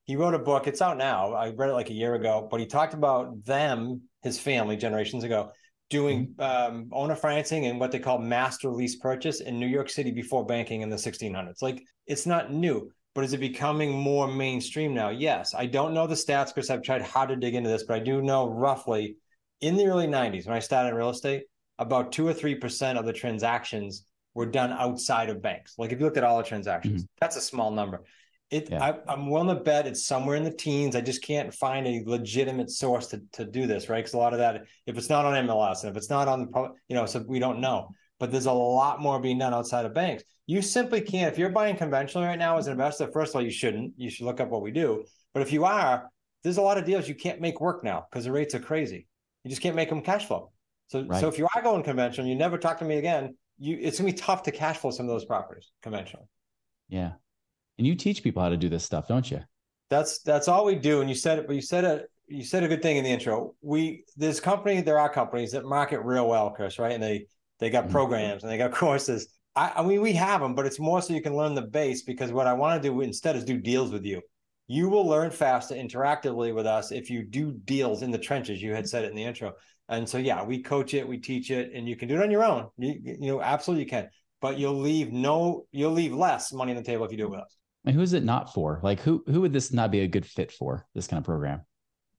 He 0.05 0.15
wrote 0.15 0.33
a 0.33 0.39
book. 0.39 0.67
It's 0.67 0.81
out 0.81 0.97
now. 0.97 1.33
I 1.33 1.49
read 1.49 1.69
it 1.69 1.73
like 1.73 1.89
a 1.89 1.93
year 1.93 2.15
ago, 2.15 2.47
but 2.49 2.61
he 2.61 2.65
talked 2.65 2.93
about 2.93 3.43
them, 3.43 4.03
his 4.21 4.39
family, 4.39 4.77
generations 4.77 5.25
ago, 5.25 5.51
doing 5.89 6.33
mm-hmm. 6.37 6.75
um, 6.75 6.89
owner 6.93 7.15
financing 7.15 7.65
and 7.65 7.77
what 7.77 7.91
they 7.91 7.99
call 7.99 8.19
master 8.19 8.69
lease 8.69 8.95
purchase 8.95 9.41
in 9.41 9.59
New 9.59 9.67
York 9.67 9.89
City 9.89 10.11
before 10.11 10.45
banking 10.45 10.81
in 10.81 10.89
the 10.89 10.95
1600s. 10.95 11.61
Like 11.61 11.83
it's 12.07 12.25
not 12.25 12.51
new 12.51 12.91
but 13.13 13.23
is 13.23 13.33
it 13.33 13.39
becoming 13.39 13.91
more 13.91 14.27
mainstream 14.27 14.93
now? 14.93 15.09
Yes. 15.09 15.53
I 15.53 15.67
don't 15.67 15.93
know 15.93 16.07
the 16.07 16.15
stats 16.15 16.53
because 16.53 16.69
I've 16.69 16.81
tried 16.81 17.03
hard 17.03 17.29
to 17.29 17.35
dig 17.35 17.53
into 17.53 17.69
this, 17.69 17.83
but 17.83 17.95
I 17.95 17.99
do 17.99 18.21
know 18.21 18.49
roughly 18.49 19.17
in 19.61 19.77
the 19.77 19.85
early 19.85 20.07
90s 20.07 20.47
when 20.47 20.55
I 20.55 20.59
started 20.59 20.89
in 20.89 20.95
real 20.95 21.09
estate, 21.09 21.43
about 21.79 22.11
two 22.11 22.27
or 22.27 22.33
three 22.33 22.55
percent 22.55 22.97
of 22.97 23.05
the 23.05 23.13
transactions 23.13 24.05
were 24.33 24.45
done 24.45 24.71
outside 24.71 25.29
of 25.29 25.41
banks. 25.41 25.75
Like 25.77 25.91
if 25.91 25.99
you 25.99 26.05
looked 26.05 26.17
at 26.17 26.23
all 26.23 26.37
the 26.37 26.43
transactions, 26.43 27.03
mm-hmm. 27.03 27.13
that's 27.21 27.35
a 27.35 27.41
small 27.41 27.71
number. 27.71 28.03
It, 28.49 28.69
yeah. 28.69 28.95
I, 29.07 29.13
am 29.13 29.29
willing 29.29 29.55
to 29.55 29.63
bet 29.63 29.87
it's 29.87 30.05
somewhere 30.05 30.35
in 30.35 30.43
the 30.43 30.51
teens. 30.51 30.95
I 30.95 31.01
just 31.01 31.23
can't 31.23 31.53
find 31.53 31.87
a 31.87 32.03
legitimate 32.05 32.69
source 32.69 33.07
to, 33.07 33.21
to 33.33 33.45
do 33.45 33.65
this, 33.65 33.89
right? 33.89 33.97
Because 33.97 34.13
a 34.13 34.17
lot 34.17 34.33
of 34.33 34.39
that, 34.39 34.65
if 34.85 34.97
it's 34.97 35.09
not 35.09 35.25
on 35.25 35.47
MLS 35.47 35.81
and 35.81 35.89
if 35.89 35.97
it's 35.97 36.09
not 36.09 36.27
on 36.27 36.41
the, 36.41 36.69
you 36.87 36.95
know, 36.95 37.07
so 37.07 37.23
we 37.27 37.39
don't 37.39 37.59
know 37.59 37.89
but 38.23 38.31
there's 38.31 38.45
a 38.45 38.53
lot 38.53 39.01
more 39.01 39.19
being 39.19 39.37
done 39.37 39.53
outside 39.53 39.85
of 39.85 39.93
banks. 39.93 40.23
You 40.47 40.61
simply 40.61 41.01
can't, 41.01 41.29
if 41.29 41.37
you're 41.37 41.49
buying 41.49 41.75
conventionally 41.75 42.25
right 42.25 42.39
now 42.39 42.57
as 42.57 42.67
an 42.67 42.71
investor, 42.71 43.11
first 43.11 43.31
of 43.31 43.35
all, 43.35 43.41
you 43.41 43.51
shouldn't. 43.51 43.95
You 43.97 44.09
should 44.09 44.25
look 44.25 44.39
up 44.39 44.47
what 44.47 44.61
we 44.61 44.71
do. 44.71 45.03
But 45.33 45.41
if 45.41 45.51
you 45.51 45.65
are, 45.65 46.09
there's 46.41 46.55
a 46.55 46.61
lot 46.61 46.77
of 46.77 46.85
deals 46.85 47.09
you 47.09 47.15
can't 47.15 47.41
make 47.41 47.59
work 47.59 47.83
now 47.83 48.05
because 48.09 48.23
the 48.23 48.31
rates 48.31 48.55
are 48.55 48.61
crazy. 48.61 49.07
You 49.43 49.49
just 49.49 49.61
can't 49.61 49.75
make 49.75 49.89
them 49.89 50.01
cash 50.01 50.25
flow. 50.25 50.53
So, 50.87 51.03
right. 51.03 51.19
so 51.19 51.27
if 51.27 51.37
you 51.37 51.49
are 51.53 51.61
going 51.61 51.83
conventional, 51.83 52.25
you 52.25 52.35
never 52.35 52.57
talk 52.57 52.79
to 52.79 52.85
me 52.85 52.95
again. 52.95 53.35
You, 53.59 53.77
it's 53.81 53.97
gonna 53.99 54.13
be 54.13 54.17
tough 54.17 54.43
to 54.43 54.53
cash 54.53 54.77
flow 54.77 54.91
some 54.91 55.05
of 55.05 55.11
those 55.11 55.25
properties 55.25 55.73
conventional. 55.81 56.29
Yeah, 56.87 57.11
and 57.77 57.85
you 57.85 57.93
teach 57.95 58.23
people 58.23 58.41
how 58.41 58.47
to 58.47 58.57
do 58.57 58.69
this 58.69 58.85
stuff, 58.85 59.09
don't 59.09 59.29
you? 59.29 59.41
That's 59.89 60.21
that's 60.21 60.47
all 60.47 60.63
we 60.63 60.75
do. 60.75 61.01
And 61.01 61.09
you 61.09 61.15
said 61.15 61.39
it, 61.39 61.47
but 61.47 61.57
you 61.57 61.61
said 61.61 61.83
it. 61.83 62.09
You 62.29 62.45
said 62.45 62.63
a 62.63 62.69
good 62.69 62.81
thing 62.81 62.95
in 62.95 63.03
the 63.03 63.09
intro. 63.09 63.55
We 63.61 64.05
this 64.15 64.39
company, 64.39 64.79
there 64.79 64.97
are 64.97 65.09
companies 65.09 65.51
that 65.51 65.65
market 65.65 65.99
real 65.99 66.25
well, 66.29 66.51
Chris, 66.51 66.79
right? 66.79 66.93
And 66.93 67.03
they 67.03 67.27
they 67.63 67.69
got 67.69 67.85
mm-hmm. 67.85 67.93
programs 67.93 68.43
and 68.43 68.51
they 68.51 68.57
got 68.57 68.71
courses. 68.73 69.27
I, 69.55 69.71
I 69.77 69.83
mean, 69.83 70.01
we 70.01 70.13
have 70.13 70.41
them, 70.41 70.55
but 70.55 70.65
it's 70.65 70.79
more 70.79 71.01
so 71.01 71.13
you 71.13 71.21
can 71.21 71.35
learn 71.35 71.55
the 71.55 71.61
base 71.61 72.01
because 72.01 72.31
what 72.31 72.47
I 72.47 72.53
want 72.53 72.81
to 72.81 72.89
do 72.89 73.01
instead 73.01 73.35
is 73.35 73.45
do 73.45 73.57
deals 73.57 73.91
with 73.91 74.05
you. 74.05 74.21
You 74.67 74.89
will 74.89 75.05
learn 75.05 75.29
faster 75.29 75.75
interactively 75.75 76.55
with 76.55 76.65
us 76.65 76.91
if 76.91 77.09
you 77.09 77.23
do 77.23 77.51
deals 77.51 78.01
in 78.01 78.11
the 78.11 78.17
trenches. 78.17 78.61
You 78.61 78.73
had 78.73 78.87
said 78.87 79.03
it 79.03 79.09
in 79.09 79.15
the 79.15 79.23
intro. 79.23 79.53
And 79.89 80.07
so, 80.07 80.17
yeah, 80.17 80.43
we 80.43 80.63
coach 80.63 80.93
it, 80.93 81.07
we 81.07 81.17
teach 81.17 81.51
it, 81.51 81.71
and 81.73 81.87
you 81.87 81.95
can 81.95 82.07
do 82.07 82.15
it 82.15 82.23
on 82.23 82.31
your 82.31 82.43
own. 82.43 82.69
You, 82.77 82.95
you 83.03 83.31
know, 83.31 83.41
absolutely 83.41 83.83
you 83.83 83.89
can. 83.89 84.09
But 84.41 84.57
you'll 84.57 84.79
leave 84.79 85.11
no, 85.11 85.65
you'll 85.71 85.91
leave 85.91 86.13
less 86.13 86.51
money 86.51 86.71
on 86.71 86.77
the 86.77 86.83
table 86.83 87.05
if 87.05 87.11
you 87.11 87.17
do 87.17 87.25
it 87.25 87.31
with 87.31 87.41
us. 87.41 87.57
And 87.85 87.95
who's 87.95 88.13
it 88.13 88.23
not 88.23 88.53
for? 88.53 88.79
Like, 88.81 89.01
who 89.01 89.23
who 89.27 89.41
would 89.41 89.53
this 89.53 89.73
not 89.73 89.91
be 89.91 90.01
a 90.01 90.07
good 90.07 90.25
fit 90.25 90.51
for? 90.51 90.85
This 90.95 91.07
kind 91.07 91.19
of 91.19 91.25
program? 91.25 91.61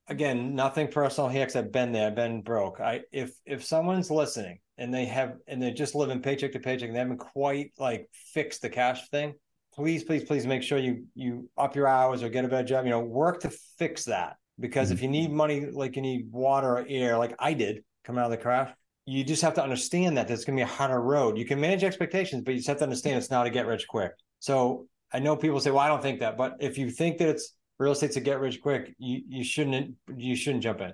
Again, 0.09 0.55
nothing 0.55 0.89
personal 0.89 1.31
here 1.31 1.43
because 1.43 1.57
I've 1.57 1.73
been 1.73 1.93
there, 1.93 2.09
I've 2.09 2.15
been 2.15 2.43
broke. 2.43 2.81
I 2.81 3.01
if 3.13 3.33
if 3.47 3.65
someone's 3.65 4.11
listening 4.11 4.59
and 4.79 4.93
they 4.93 5.05
have 5.07 5.37
and 5.47 5.63
they're 5.63 5.73
just 5.73 5.95
living 5.95 6.21
paycheck 6.21 6.53
to 6.53 6.59
paycheck 6.59 6.89
and 6.89 6.95
they 6.95 7.01
haven't 7.01 7.19
quite 7.19 7.73
like 7.79 8.09
fixed 8.13 8.63
the 8.63 8.71
cash 8.71 9.09
thing. 9.11 9.35
Please 9.75 10.05
please 10.05 10.25
please 10.25 10.47
make 10.47 10.63
sure 10.63 10.79
you 10.79 11.05
you 11.15 11.49
up 11.57 11.77
your 11.77 11.87
hours 11.87 12.23
or 12.23 12.29
get 12.29 12.45
a 12.45 12.49
better 12.49 12.67
job 12.67 12.85
you 12.85 12.91
know 12.91 13.01
work 13.01 13.41
to 13.41 13.51
fix 13.79 14.05
that. 14.07 14.37
Because 14.59 14.89
mm-hmm. 14.89 14.97
if 14.97 15.03
you 15.03 15.09
need 15.09 15.33
money 15.33 15.67
like 15.67 15.97
you 15.97 16.03
need 16.03 16.31
water 16.31 16.79
or 16.79 16.87
air 16.89 17.19
like 17.19 17.35
i 17.39 17.53
did 17.53 17.85
coming 18.05 18.21
out 18.21 18.27
of 18.27 18.31
the 18.31 18.37
crash 18.37 18.71
you 19.07 19.23
just 19.23 19.43
have 19.43 19.55
to 19.55 19.63
understand 19.63 20.17
that 20.17 20.29
there's 20.29 20.47
going 20.47 20.57
to 20.57 20.65
be 20.65 20.71
a 20.71 20.75
harder 20.75 20.99
road. 20.99 21.37
You 21.37 21.45
can 21.45 21.61
manage 21.61 21.85
expectations 21.85 22.43
but 22.45 22.53
you 22.53 22.59
just 22.59 22.69
have 22.69 22.79
to 22.79 22.85
understand 22.85 23.19
it's 23.19 23.31
not 23.31 23.47
a 23.47 23.51
get 23.51 23.67
rich 23.67 23.87
quick. 23.89 24.13
So 24.39 24.87
i 25.15 25.19
know 25.21 25.37
people 25.37 25.61
say 25.61 25.71
well 25.71 25.81
i 25.81 25.89
don't 25.89 26.03
think 26.03 26.21
that 26.21 26.37
but 26.37 26.57
if 26.61 26.77
you 26.77 26.91
think 26.91 27.19
that 27.19 27.29
it's 27.29 27.55
real 27.79 27.93
estate's 27.93 28.17
a 28.17 28.21
get 28.21 28.41
rich 28.41 28.61
quick 28.61 28.95
you 28.99 29.23
you 29.29 29.45
shouldn't 29.45 29.95
you 30.17 30.37
shouldn't 30.37 30.63
jump 30.63 30.81
in 30.81 30.93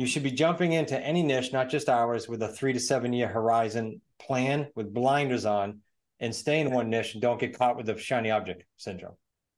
you 0.00 0.06
should 0.06 0.22
be 0.22 0.30
jumping 0.30 0.72
into 0.72 0.98
any 0.98 1.22
niche, 1.22 1.52
not 1.52 1.68
just 1.68 1.90
ours, 1.90 2.26
with 2.26 2.42
a 2.42 2.48
three 2.48 2.72
to 2.72 2.80
seven 2.80 3.12
year 3.12 3.28
horizon 3.28 4.00
plan 4.18 4.66
with 4.74 4.94
blinders 4.94 5.44
on 5.44 5.80
and 6.20 6.34
stay 6.34 6.60
in 6.60 6.70
one 6.70 6.88
niche 6.88 7.12
and 7.12 7.20
don't 7.20 7.38
get 7.38 7.56
caught 7.56 7.76
with 7.76 7.84
the 7.84 7.98
shiny 7.98 8.30
object 8.30 8.64
syndrome. 8.78 9.14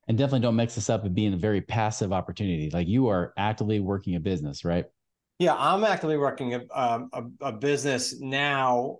And 0.09 0.19
definitely 0.19 0.41
don't 0.41 0.57
mix 0.57 0.75
this 0.75 0.91
up 0.91 1.05
with 1.05 1.15
being 1.15 1.33
a 1.33 1.37
very 1.37 1.61
passive 1.61 2.13
opportunity. 2.13 2.71
Like 2.71 2.89
you 2.89 3.07
are 3.07 3.33
actively 3.37 3.79
working 3.79 4.17
a 4.17 4.21
business, 4.21 4.65
right? 4.65 4.85
Yeah, 5.39 5.55
I'm 5.57 5.85
actively 5.85 6.17
working 6.17 6.55
a, 6.55 6.63
um, 6.75 7.09
a, 7.13 7.47
a 7.47 7.53
business 7.53 8.21
now. 8.21 8.99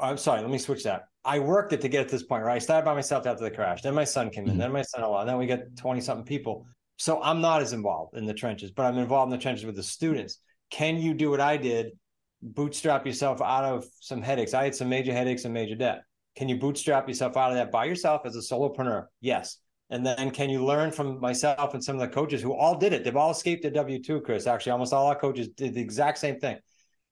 I'm 0.00 0.18
sorry, 0.18 0.40
let 0.40 0.50
me 0.50 0.58
switch 0.58 0.82
that. 0.82 1.04
I 1.24 1.38
worked 1.38 1.72
it 1.72 1.80
to 1.82 1.88
get 1.88 2.08
to 2.08 2.16
this 2.16 2.24
point, 2.24 2.42
right? 2.42 2.56
I 2.56 2.58
started 2.58 2.84
by 2.84 2.94
myself 2.94 3.24
after 3.24 3.44
the 3.44 3.52
crash. 3.52 3.82
Then 3.82 3.94
my 3.94 4.02
son 4.02 4.30
came 4.30 4.44
in. 4.44 4.50
Mm-hmm. 4.50 4.58
Then 4.58 4.72
my 4.72 4.82
son-in-law. 4.82 5.24
Then 5.26 5.38
we 5.38 5.46
got 5.46 5.60
20 5.76 6.00
something 6.00 6.26
people. 6.26 6.66
So 6.96 7.22
I'm 7.22 7.40
not 7.40 7.62
as 7.62 7.72
involved 7.72 8.16
in 8.16 8.26
the 8.26 8.34
trenches, 8.34 8.72
but 8.72 8.84
I'm 8.84 8.98
involved 8.98 9.32
in 9.32 9.38
the 9.38 9.42
trenches 9.42 9.64
with 9.64 9.76
the 9.76 9.82
students 9.84 10.38
can 10.72 10.96
you 10.96 11.14
do 11.14 11.30
what 11.30 11.40
I 11.40 11.56
did? 11.56 11.92
Bootstrap 12.40 13.06
yourself 13.06 13.40
out 13.40 13.64
of 13.64 13.84
some 14.00 14.20
headaches. 14.20 14.54
I 14.54 14.64
had 14.64 14.74
some 14.74 14.88
major 14.88 15.12
headaches 15.12 15.44
and 15.44 15.54
major 15.54 15.76
debt. 15.76 16.02
Can 16.34 16.48
you 16.48 16.56
bootstrap 16.56 17.06
yourself 17.06 17.36
out 17.36 17.50
of 17.50 17.56
that 17.56 17.70
by 17.70 17.84
yourself 17.84 18.22
as 18.24 18.34
a 18.34 18.40
solopreneur? 18.40 19.04
Yes. 19.20 19.58
And 19.90 20.04
then 20.04 20.30
can 20.30 20.48
you 20.48 20.64
learn 20.64 20.90
from 20.90 21.20
myself 21.20 21.74
and 21.74 21.84
some 21.84 21.96
of 21.96 22.00
the 22.00 22.08
coaches 22.08 22.40
who 22.40 22.54
all 22.54 22.78
did 22.78 22.94
it? 22.94 23.04
They've 23.04 23.14
all 23.14 23.30
escaped 23.30 23.62
the 23.62 23.70
W 23.70 24.02
2, 24.02 24.22
Chris. 24.22 24.46
Actually, 24.46 24.72
almost 24.72 24.94
all 24.94 25.06
our 25.06 25.14
coaches 25.14 25.48
did 25.48 25.74
the 25.74 25.82
exact 25.82 26.16
same 26.16 26.40
thing. 26.40 26.56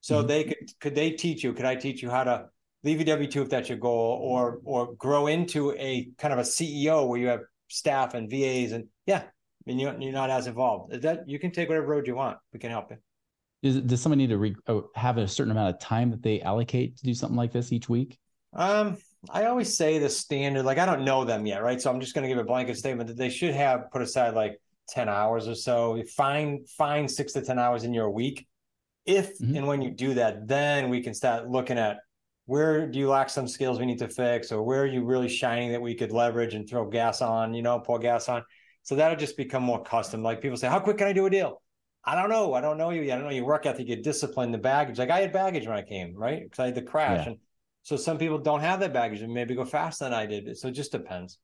So 0.01 0.19
mm-hmm. 0.19 0.29
they 0.29 0.45
could 0.45 0.81
could 0.81 0.95
they 0.95 1.11
teach 1.11 1.45
you? 1.45 1.53
Could 1.53 1.67
I 1.67 1.77
teach 1.77 2.03
you 2.03 2.09
how 2.09 2.25
to 2.25 2.47
leave 2.83 2.97
your 2.97 3.05
W 3.05 3.31
2 3.31 3.43
if 3.43 3.51
that's 3.51 3.69
your 3.69 3.77
goal, 3.77 4.19
or 4.23 4.61
or 4.65 4.95
grow 4.95 5.27
into 5.27 5.73
a 5.73 6.09
kind 6.17 6.33
of 6.33 6.39
a 6.39 6.43
CEO 6.43 7.07
where 7.07 7.21
you 7.21 7.27
have 7.27 7.41
staff 7.69 8.15
and 8.15 8.31
VAs 8.31 8.73
and 8.73 8.87
yeah, 9.05 9.25
I 9.25 9.63
mean 9.67 9.79
you're, 9.79 10.01
you're 10.01 10.13
not 10.13 10.31
as 10.31 10.47
involved. 10.47 11.03
That 11.03 11.29
you 11.29 11.39
can 11.39 11.51
take 11.51 11.69
whatever 11.69 11.87
road 11.87 12.07
you 12.07 12.15
want. 12.15 12.39
We 12.55 12.59
can 12.59 12.71
help 12.71 12.91
you. 12.91 12.97
Is, 13.63 13.81
does 13.81 14.01
somebody 14.01 14.23
need 14.23 14.31
to 14.31 14.39
re, 14.39 14.57
oh, 14.69 14.89
have 14.95 15.19
a 15.19 15.29
certain 15.29 15.51
amount 15.51 15.75
of 15.75 15.81
time 15.81 16.11
that 16.11 16.23
they 16.23 16.41
allocate 16.41 16.97
to 16.97 17.05
do 17.05 17.15
something 17.15 17.37
like 17.37 17.53
this 17.53 17.73
each 17.73 17.89
week? 17.89 18.19
Um, 18.55 18.97
I 19.29 19.47
always 19.47 19.77
say 19.77 19.99
the 19.99 20.09
standard, 20.09 20.65
like 20.65 20.79
I 20.79 20.87
don't 20.87 21.05
know 21.05 21.25
them 21.25 21.45
yet, 21.45 21.63
right? 21.63 21.81
So 21.81 21.91
I'm 21.91 22.01
just 22.01 22.15
going 22.15 22.23
to 22.23 22.29
give 22.29 22.39
a 22.39 22.45
blanket 22.45 22.79
statement 22.79 23.09
that 23.09 23.19
they 23.19 23.29
should 23.29 23.55
have 23.55 23.91
put 23.91 24.01
aside 24.01 24.35
like 24.35 24.61
10 24.89 25.09
hours 25.09 25.47
or 25.47 25.55
so. 25.55 26.03
Find 26.17 26.69
find 26.71 27.11
six 27.11 27.33
to 27.35 27.43
10 27.43 27.59
hours 27.59 27.85
in 27.85 27.93
your 27.93 28.11
week. 28.11 28.47
If 29.05 29.39
mm-hmm. 29.39 29.57
and 29.57 29.67
when 29.67 29.83
you 29.83 29.91
do 29.91 30.15
that, 30.15 30.49
then 30.49 30.89
we 30.89 31.03
can 31.03 31.15
start 31.15 31.49
looking 31.49 31.79
at 31.79 31.99
where 32.47 32.87
do 32.87 32.99
you 32.99 33.09
lack 33.09 33.31
some 33.31 33.47
skills 33.47 33.79
we 33.79 33.87
need 33.87 33.99
to 33.99 34.09
fix, 34.09 34.51
or 34.51 34.63
where 34.63 34.83
are 34.83 34.87
you 34.87 35.05
really 35.05 35.29
shining 35.29 35.71
that 35.73 35.81
we 35.81 35.95
could 35.95 36.13
leverage 36.13 36.55
and 36.55 36.69
throw 36.69 36.85
gas 36.87 37.23
on, 37.23 37.55
you 37.55 37.63
know, 37.63 37.79
pour 37.79 37.99
gas 37.99 38.29
on. 38.29 38.43
So 38.83 38.97
that'll 38.97 39.17
just 39.17 39.37
become 39.37 39.63
more 39.63 39.83
custom. 39.83 40.23
Like 40.23 40.41
people 40.41 40.57
say, 40.57 40.69
How 40.69 40.81
quick 40.81 40.99
can 40.99 41.07
I 41.07 41.13
do 41.13 41.27
a 41.27 41.31
deal? 41.31 41.63
I 42.05 42.15
don't 42.15 42.31
know. 42.31 42.55
I 42.55 42.61
don't 42.61 42.79
know 42.79 42.91
you. 42.91 43.03
I 43.03 43.17
don't 43.17 43.25
know 43.25 43.31
your 43.31 43.45
work 43.45 43.67
ethic, 43.67 43.89
your 43.89 44.01
discipline, 44.01 44.53
the 44.53 44.59
baggage. 44.59 44.99
Like 44.99 45.11
I 45.11 45.21
had 45.21 45.33
baggage 45.33 45.67
when 45.67 45.77
I 45.77 45.83
came, 45.83 46.15
right? 46.15 46.43
Because 46.43 46.59
I 46.59 46.67
had 46.67 46.75
the 46.75 46.83
crash. 46.83 47.27
Yeah. 47.27 47.33
And 47.33 47.39
so 47.83 47.97
some 47.97 48.19
people 48.19 48.39
don't 48.39 48.61
have 48.61 48.81
that 48.81 48.93
baggage 48.93 49.21
and 49.21 49.33
maybe 49.33 49.55
go 49.55 49.65
faster 49.65 50.05
than 50.05 50.15
I 50.15 50.27
did. 50.27 50.57
So 50.57 50.69
it 50.69 50.73
just 50.73 50.93
depends. 50.93 51.39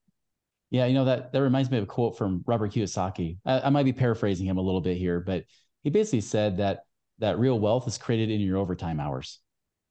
Yeah, 0.71 0.87
you 0.87 0.95
know 0.95 1.05
that 1.05 1.33
that 1.33 1.43
reminds 1.43 1.71
me 1.71 1.79
of 1.79 1.85
a 1.85 1.87
quote 1.87 2.19
from 2.19 2.43
Robert 2.47 2.73
Kiyosaki. 2.73 3.39
I, 3.45 3.61
I 3.63 3.71
might 3.71 3.85
be 3.85 3.93
paraphrasing 3.93 4.47
him 4.47 4.57
a 4.57 4.63
little 4.63 4.81
bit 4.81 4.97
here, 4.97 5.21
but 5.21 5.45
he 5.85 5.91
basically 5.91 6.23
said 6.23 6.57
that 6.57 6.81
that 7.19 7.39
real 7.39 7.59
wealth 7.59 7.87
is 7.87 7.99
created 7.99 8.31
in 8.31 8.41
your 8.41 8.59
overtime 8.59 8.99
hours. 8.99 9.41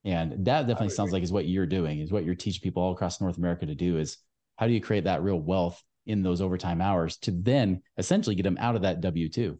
And 0.03 0.45
that 0.45 0.67
definitely 0.67 0.89
sounds 0.89 1.11
like 1.11 1.23
is 1.23 1.31
what 1.31 1.47
you're 1.47 1.65
doing, 1.65 1.99
is 1.99 2.11
what 2.11 2.25
you're 2.25 2.35
teaching 2.35 2.61
people 2.61 2.83
all 2.83 2.91
across 2.91 3.21
North 3.21 3.37
America 3.37 3.65
to 3.65 3.73
do 3.73 3.97
is 3.97 4.17
how 4.57 4.67
do 4.67 4.73
you 4.73 4.81
create 4.81 5.05
that 5.05 5.23
real 5.23 5.39
wealth 5.39 5.81
in 6.05 6.21
those 6.21 6.41
overtime 6.41 6.79
hours 6.79 7.17
to 7.17 7.31
then 7.31 7.81
essentially 7.97 8.35
get 8.35 8.43
them 8.43 8.57
out 8.59 8.75
of 8.75 8.83
that 8.83 9.01
W 9.01 9.29
2? 9.29 9.59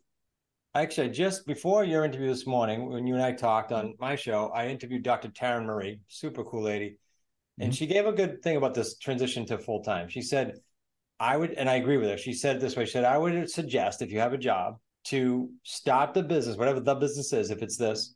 Actually, 0.76 1.10
just 1.10 1.48
before 1.48 1.86
your 1.86 2.04
interview 2.04 2.28
this 2.28 2.46
morning, 2.46 2.90
when 2.92 3.08
you 3.08 3.16
and 3.16 3.24
I 3.24 3.32
talked 3.32 3.72
on 3.72 3.96
my 3.98 4.18
show, 4.18 4.52
I 4.54 4.68
interviewed 4.68 5.04
Dr. 5.04 5.30
Taryn 5.30 5.66
Marie, 5.66 6.02
super 6.10 6.44
cool 6.44 6.64
lady. 6.64 6.98
And 7.58 7.72
mm-hmm. 7.72 7.78
she 7.78 7.88
gave 7.88 8.06
a 8.06 8.12
good 8.12 8.44
thing 8.44 8.58
about 8.58 8.74
this 8.74 8.98
transition 8.98 9.46
to 9.46 9.58
full 9.58 9.82
time. 9.84 10.10
She 10.10 10.22
said, 10.22 10.60
I 11.18 11.38
would, 11.38 11.52
and 11.52 11.70
I 11.70 11.76
agree 11.76 11.96
with 11.96 12.10
her. 12.10 12.18
She 12.18 12.34
said 12.34 12.60
this 12.60 12.76
way: 12.76 12.84
she 12.84 12.92
said, 12.92 13.06
I 13.06 13.18
would 13.18 13.50
suggest 13.50 14.02
if 14.02 14.12
you 14.12 14.20
have 14.20 14.34
a 14.34 14.38
job 14.38 14.76
to 15.06 15.50
start 15.64 16.14
the 16.14 16.24
business, 16.24 16.58
whatever 16.58 16.82
the 16.82 16.96
business 16.96 17.32
is, 17.32 17.52
if 17.52 17.62
it's 17.62 17.78
this, 17.78 18.14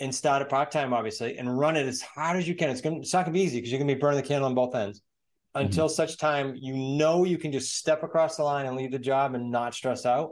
and 0.00 0.14
start 0.14 0.42
it 0.42 0.48
part 0.48 0.70
time, 0.70 0.92
obviously, 0.92 1.36
and 1.36 1.58
run 1.58 1.76
it 1.76 1.88
as 1.88 2.00
hard 2.00 2.36
as 2.36 2.46
you 2.46 2.54
can. 2.54 2.70
It's 2.70 2.80
gonna, 2.80 3.00
it's 3.00 3.12
not 3.12 3.24
gonna 3.24 3.34
be 3.34 3.42
easy 3.42 3.56
because 3.56 3.72
you're 3.72 3.80
gonna 3.80 3.92
be 3.92 3.98
burning 3.98 4.20
the 4.20 4.28
candle 4.28 4.46
on 4.48 4.54
both 4.54 4.76
ends 4.76 5.02
until 5.56 5.86
mm-hmm. 5.86 5.94
such 5.94 6.16
time 6.16 6.54
you 6.54 6.74
know 6.76 7.24
you 7.24 7.38
can 7.38 7.50
just 7.50 7.74
step 7.74 8.04
across 8.04 8.36
the 8.36 8.44
line 8.44 8.66
and 8.66 8.76
leave 8.76 8.92
the 8.92 9.00
job 9.00 9.34
and 9.34 9.50
not 9.50 9.74
stress 9.74 10.06
out. 10.06 10.30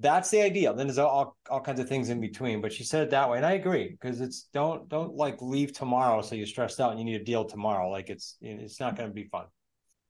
That's 0.00 0.30
the 0.30 0.42
ideal. 0.42 0.74
Then 0.74 0.86
there's 0.86 0.98
all, 0.98 1.36
all 1.50 1.60
kinds 1.60 1.80
of 1.80 1.88
things 1.88 2.08
in 2.08 2.20
between. 2.20 2.60
But 2.60 2.72
she 2.72 2.84
said 2.84 3.02
it 3.02 3.10
that 3.10 3.28
way, 3.28 3.36
and 3.36 3.46
I 3.46 3.52
agree 3.52 3.88
because 3.90 4.20
it's 4.20 4.48
don't 4.52 4.88
don't 4.88 5.14
like 5.14 5.42
leave 5.42 5.72
tomorrow 5.72 6.22
so 6.22 6.36
you're 6.36 6.46
stressed 6.46 6.80
out 6.80 6.90
and 6.90 7.00
you 7.00 7.04
need 7.04 7.20
a 7.20 7.24
deal 7.24 7.44
tomorrow. 7.44 7.90
Like 7.90 8.08
it's 8.08 8.36
it's 8.40 8.78
not 8.78 8.96
going 8.96 9.08
to 9.08 9.14
be 9.14 9.24
fun. 9.24 9.46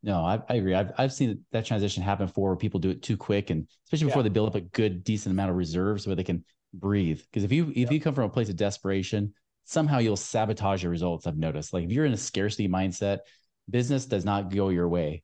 No, 0.02 0.20
I, 0.20 0.40
I 0.48 0.54
agree. 0.54 0.74
I've 0.74 0.92
I've 0.98 1.12
seen 1.12 1.44
that 1.52 1.64
transition 1.64 2.02
happen 2.02 2.28
for 2.28 2.54
people 2.56 2.80
do 2.80 2.90
it 2.90 3.02
too 3.02 3.16
quick, 3.16 3.50
and 3.50 3.66
especially 3.86 4.06
before 4.06 4.20
yeah. 4.20 4.24
they 4.24 4.34
build 4.34 4.48
up 4.48 4.54
a 4.54 4.60
good, 4.60 5.04
decent 5.04 5.32
amount 5.32 5.50
of 5.50 5.56
reserves 5.56 6.06
where 6.06 6.16
they 6.16 6.24
can 6.24 6.44
breathe. 6.74 7.20
Because 7.20 7.44
if 7.44 7.52
you 7.52 7.72
if 7.74 7.90
you 7.90 8.00
come 8.00 8.14
from 8.14 8.24
a 8.24 8.28
place 8.28 8.50
of 8.50 8.56
desperation, 8.56 9.32
somehow 9.64 9.98
you'll 9.98 10.16
sabotage 10.16 10.82
your 10.82 10.92
results. 10.92 11.26
I've 11.26 11.38
noticed. 11.38 11.72
Like 11.72 11.84
if 11.84 11.90
you're 11.90 12.04
in 12.04 12.12
a 12.12 12.18
scarcity 12.18 12.68
mindset, 12.68 13.20
business 13.68 14.06
does 14.06 14.24
not 14.24 14.54
go 14.54 14.68
your 14.68 14.88
way. 14.88 15.22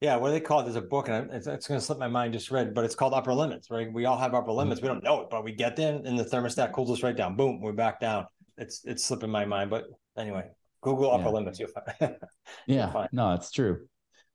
Yeah, 0.00 0.16
what 0.16 0.28
do 0.28 0.32
they 0.34 0.40
call 0.40 0.60
it? 0.60 0.64
There's 0.64 0.76
a 0.76 0.82
book, 0.82 1.08
and 1.08 1.30
it's, 1.32 1.46
it's 1.46 1.66
going 1.66 1.80
to 1.80 1.84
slip 1.84 1.98
my 1.98 2.08
mind. 2.08 2.34
Just 2.34 2.50
read, 2.50 2.74
but 2.74 2.84
it's 2.84 2.94
called 2.94 3.14
Upper 3.14 3.32
Limits. 3.32 3.70
Right? 3.70 3.90
We 3.90 4.04
all 4.04 4.18
have 4.18 4.34
upper 4.34 4.48
mm-hmm. 4.48 4.58
limits. 4.58 4.82
We 4.82 4.88
don't 4.88 5.02
know 5.02 5.22
it, 5.22 5.30
but 5.30 5.42
we 5.42 5.52
get 5.52 5.74
there, 5.76 6.00
and 6.04 6.18
the 6.18 6.24
thermostat 6.24 6.72
cools 6.72 6.90
us 6.90 7.02
right 7.02 7.16
down. 7.16 7.34
Boom, 7.34 7.60
we're 7.60 7.72
back 7.72 8.00
down. 8.00 8.26
It's 8.58 8.84
it's 8.84 9.04
slipping 9.04 9.30
my 9.30 9.46
mind, 9.46 9.70
but 9.70 9.84
anyway, 10.18 10.44
Google 10.82 11.12
Upper 11.12 11.24
yeah. 11.24 11.30
Limits. 11.30 11.58
You'll 11.58 11.70
find. 11.70 12.16
yeah, 12.66 12.92
you'll 12.92 13.08
no, 13.12 13.32
it's 13.32 13.50
true. 13.50 13.86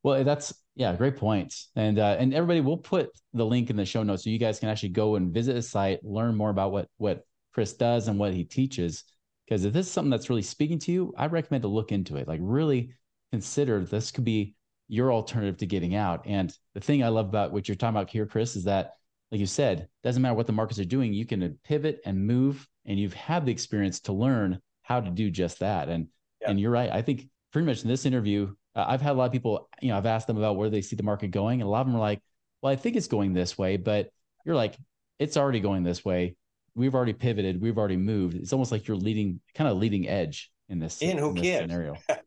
Well, 0.03 0.23
that's 0.23 0.51
yeah, 0.75 0.95
great 0.95 1.17
points. 1.17 1.69
And 1.75 1.99
uh, 1.99 2.15
and 2.17 2.33
everybody, 2.33 2.61
we'll 2.61 2.77
put 2.77 3.09
the 3.33 3.45
link 3.45 3.69
in 3.69 3.75
the 3.75 3.85
show 3.85 4.01
notes 4.01 4.23
so 4.23 4.31
you 4.31 4.39
guys 4.39 4.59
can 4.59 4.69
actually 4.69 4.89
go 4.89 5.15
and 5.15 5.31
visit 5.31 5.53
the 5.53 5.61
site, 5.61 6.03
learn 6.03 6.35
more 6.35 6.49
about 6.49 6.71
what 6.71 6.87
what 6.97 7.23
Chris 7.53 7.73
does 7.73 8.07
and 8.07 8.17
what 8.17 8.33
he 8.33 8.43
teaches. 8.43 9.03
Because 9.45 9.65
if 9.65 9.73
this 9.73 9.85
is 9.85 9.91
something 9.91 10.09
that's 10.09 10.29
really 10.29 10.41
speaking 10.41 10.79
to 10.79 10.91
you, 10.91 11.13
I 11.17 11.27
recommend 11.27 11.63
to 11.63 11.67
look 11.67 11.91
into 11.91 12.15
it. 12.17 12.27
Like 12.27 12.39
really 12.41 12.95
consider 13.31 13.83
this 13.85 14.11
could 14.11 14.23
be 14.23 14.55
your 14.91 15.13
alternative 15.13 15.55
to 15.55 15.65
getting 15.65 15.95
out. 15.95 16.23
And 16.25 16.53
the 16.73 16.81
thing 16.81 17.01
I 17.01 17.07
love 17.07 17.29
about 17.29 17.53
what 17.53 17.65
you're 17.69 17.75
talking 17.75 17.95
about 17.95 18.09
here, 18.09 18.25
Chris, 18.25 18.57
is 18.57 18.65
that 18.65 18.95
like 19.31 19.39
you 19.39 19.45
said, 19.45 19.87
doesn't 20.03 20.21
matter 20.21 20.35
what 20.35 20.47
the 20.47 20.51
markets 20.51 20.79
are 20.79 20.85
doing, 20.85 21.13
you 21.13 21.25
can 21.25 21.57
pivot 21.63 22.01
and 22.05 22.27
move, 22.27 22.67
and 22.85 22.99
you've 22.99 23.13
had 23.13 23.45
the 23.45 23.53
experience 23.53 24.01
to 24.01 24.11
learn 24.11 24.61
how 24.81 24.99
to 24.99 25.09
do 25.09 25.31
just 25.31 25.59
that. 25.59 25.87
And 25.87 26.07
yeah. 26.41 26.49
and 26.49 26.59
you're 26.59 26.71
right. 26.71 26.91
I 26.91 27.01
think 27.01 27.29
pretty 27.53 27.65
much 27.65 27.83
in 27.83 27.87
this 27.87 28.05
interview, 28.05 28.53
uh, 28.75 28.83
I've 28.85 28.99
had 28.99 29.13
a 29.13 29.13
lot 29.13 29.27
of 29.27 29.31
people, 29.31 29.69
you 29.81 29.89
know, 29.89 29.97
I've 29.97 30.05
asked 30.05 30.27
them 30.27 30.37
about 30.37 30.57
where 30.57 30.69
they 30.69 30.81
see 30.81 30.97
the 30.97 31.03
market 31.03 31.31
going, 31.31 31.61
and 31.61 31.67
a 31.67 31.71
lot 31.71 31.81
of 31.81 31.87
them 31.87 31.95
are 31.95 31.99
like, 31.99 32.21
"Well, 32.61 32.73
I 32.73 32.75
think 32.75 32.97
it's 32.97 33.07
going 33.07 33.31
this 33.31 33.57
way," 33.57 33.77
but 33.77 34.09
you're 34.45 34.55
like, 34.55 34.75
"It's 35.19 35.37
already 35.37 35.61
going 35.61 35.83
this 35.83 36.03
way. 36.03 36.35
We've 36.75 36.95
already 36.95 37.13
pivoted. 37.13 37.61
We've 37.61 37.77
already 37.77 37.95
moved." 37.97 38.35
It's 38.35 38.51
almost 38.51 38.73
like 38.73 38.89
you're 38.89 38.97
leading, 38.97 39.39
kind 39.55 39.69
of 39.69 39.77
leading 39.77 40.09
edge 40.09 40.51
in 40.67 40.79
this. 40.79 41.01
In 41.01 41.17
who 41.17 41.29
in 41.29 41.41
cares? 41.41 41.61
Scenario. 41.61 41.95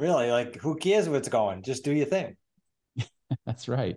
really, 0.00 0.30
like 0.30 0.56
who 0.56 0.76
cares 0.76 1.08
what's 1.08 1.28
going? 1.28 1.62
Just 1.62 1.84
do 1.84 1.92
your 1.92 2.06
thing. 2.06 2.36
That's 3.46 3.68
right. 3.68 3.96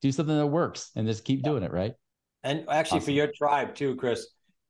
Do 0.00 0.12
something 0.12 0.36
that 0.36 0.46
works, 0.46 0.90
and 0.96 1.06
just 1.06 1.24
keep 1.24 1.40
yeah. 1.40 1.50
doing 1.50 1.62
it. 1.62 1.72
Right. 1.72 1.94
And 2.42 2.64
actually, 2.68 2.98
awesome. 2.98 3.04
for 3.06 3.10
your 3.12 3.28
tribe 3.36 3.74
too, 3.74 3.96
Chris, 3.96 4.26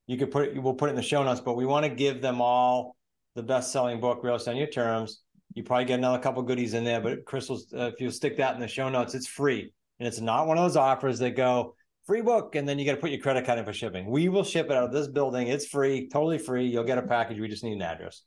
you 0.07 0.17
could 0.17 0.31
put 0.31 0.49
it. 0.49 0.61
We'll 0.61 0.73
put 0.73 0.89
it 0.89 0.91
in 0.91 0.95
the 0.95 1.01
show 1.01 1.23
notes, 1.23 1.41
but 1.41 1.55
we 1.55 1.65
want 1.65 1.85
to 1.85 1.89
give 1.89 2.21
them 2.21 2.41
all 2.41 2.95
the 3.35 3.43
best-selling 3.43 3.99
book, 3.99 4.23
Real 4.23 4.35
Estate 4.35 4.51
on 4.51 4.57
Your 4.57 4.67
Terms 4.67 5.23
you 5.53 5.63
probably 5.63 5.85
get 5.85 5.99
another 5.99 6.19
couple 6.19 6.41
goodies 6.41 6.73
in 6.73 6.83
there, 6.83 6.99
but 6.99 7.25
Crystal's, 7.25 7.71
uh, 7.73 7.91
if 7.93 8.01
you 8.01 8.09
stick 8.09 8.37
that 8.37 8.55
in 8.55 8.61
the 8.61 8.67
show 8.67 8.89
notes, 8.89 9.13
it's 9.13 9.27
free. 9.27 9.71
And 9.99 10.07
it's 10.07 10.19
not 10.19 10.47
one 10.47 10.57
of 10.57 10.63
those 10.63 10.75
offers 10.75 11.19
that 11.19 11.35
go 11.35 11.75
free 12.05 12.21
book 12.21 12.55
and 12.55 12.67
then 12.67 12.79
you 12.79 12.85
got 12.85 12.95
to 12.95 13.01
put 13.01 13.11
your 13.11 13.21
credit 13.21 13.45
card 13.45 13.59
in 13.59 13.65
for 13.65 13.73
shipping. 13.73 14.09
We 14.09 14.29
will 14.29 14.43
ship 14.43 14.65
it 14.65 14.71
out 14.71 14.83
of 14.83 14.91
this 14.91 15.07
building. 15.07 15.47
It's 15.47 15.67
free, 15.67 16.09
totally 16.09 16.39
free. 16.39 16.65
You'll 16.65 16.83
get 16.83 16.97
a 16.97 17.03
package. 17.03 17.39
We 17.39 17.47
just 17.47 17.63
need 17.63 17.73
an 17.73 17.81
address. 17.81 18.23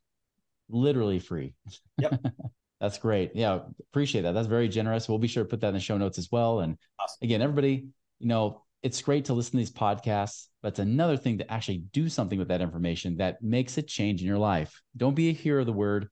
Literally 0.68 1.18
free. 1.18 1.54
Yep. 1.98 2.20
That's 2.80 2.98
great. 2.98 3.32
Yeah, 3.34 3.60
appreciate 3.90 4.22
that. 4.22 4.32
That's 4.32 4.48
very 4.48 4.68
generous. 4.68 5.08
We'll 5.08 5.18
be 5.18 5.28
sure 5.28 5.44
to 5.44 5.48
put 5.48 5.60
that 5.62 5.68
in 5.68 5.74
the 5.74 5.80
show 5.80 5.96
notes 5.96 6.18
as 6.18 6.28
well. 6.30 6.60
And 6.60 6.76
awesome. 7.00 7.18
again, 7.22 7.40
everybody, 7.40 7.88
you 8.18 8.28
know, 8.28 8.62
it's 8.82 9.00
great 9.00 9.24
to 9.26 9.34
listen 9.34 9.52
to 9.52 9.56
these 9.56 9.72
podcasts, 9.72 10.48
but 10.62 10.68
it's 10.68 10.78
another 10.78 11.16
thing 11.16 11.38
to 11.38 11.50
actually 11.50 11.84
do 11.92 12.08
something 12.08 12.38
with 12.38 12.48
that 12.48 12.60
information 12.60 13.16
that 13.16 13.42
makes 13.42 13.78
a 13.78 13.82
change 13.82 14.20
in 14.20 14.26
your 14.26 14.38
life. 14.38 14.80
Don't 14.96 15.14
be 15.14 15.30
a 15.30 15.32
hearer 15.32 15.60
of 15.60 15.66
the 15.66 15.72
word 15.72 16.08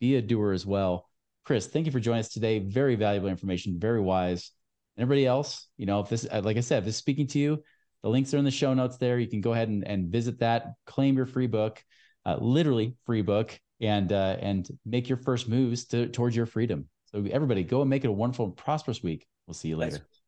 be 0.00 0.16
a 0.16 0.22
doer 0.22 0.52
as 0.52 0.66
well. 0.66 1.08
Chris, 1.44 1.66
thank 1.66 1.86
you 1.86 1.92
for 1.92 2.00
joining 2.00 2.20
us 2.20 2.28
today. 2.28 2.58
Very 2.58 2.94
valuable 2.94 3.28
information, 3.28 3.78
very 3.78 4.00
wise. 4.00 4.50
And 4.96 5.02
everybody 5.02 5.26
else, 5.26 5.66
you 5.76 5.86
know, 5.86 6.00
if 6.00 6.08
this, 6.08 6.26
uh, 6.30 6.40
like 6.44 6.56
I 6.56 6.60
said, 6.60 6.78
if 6.78 6.84
this 6.84 6.94
is 6.94 6.98
speaking 6.98 7.26
to 7.28 7.38
you, 7.38 7.62
the 8.02 8.08
links 8.08 8.32
are 8.34 8.38
in 8.38 8.44
the 8.44 8.50
show 8.50 8.74
notes 8.74 8.98
there. 8.98 9.18
You 9.18 9.28
can 9.28 9.40
go 9.40 9.52
ahead 9.52 9.68
and, 9.68 9.86
and 9.86 10.12
visit 10.12 10.40
that, 10.40 10.74
claim 10.86 11.16
your 11.16 11.26
free 11.26 11.46
book, 11.46 11.82
uh, 12.24 12.36
literally 12.40 12.94
free 13.06 13.22
book, 13.22 13.58
and 13.80 14.12
uh, 14.12 14.36
and 14.40 14.68
make 14.84 15.08
your 15.08 15.18
first 15.18 15.48
moves 15.48 15.84
to, 15.86 16.08
towards 16.08 16.34
your 16.34 16.46
freedom. 16.46 16.88
So 17.06 17.24
everybody, 17.30 17.62
go 17.62 17.80
and 17.80 17.90
make 17.90 18.04
it 18.04 18.08
a 18.08 18.12
wonderful 18.12 18.46
and 18.46 18.56
prosperous 18.56 19.02
week. 19.02 19.26
We'll 19.46 19.54
see 19.54 19.68
you 19.68 19.76
later. 19.76 19.98
Thanks. 19.98 20.18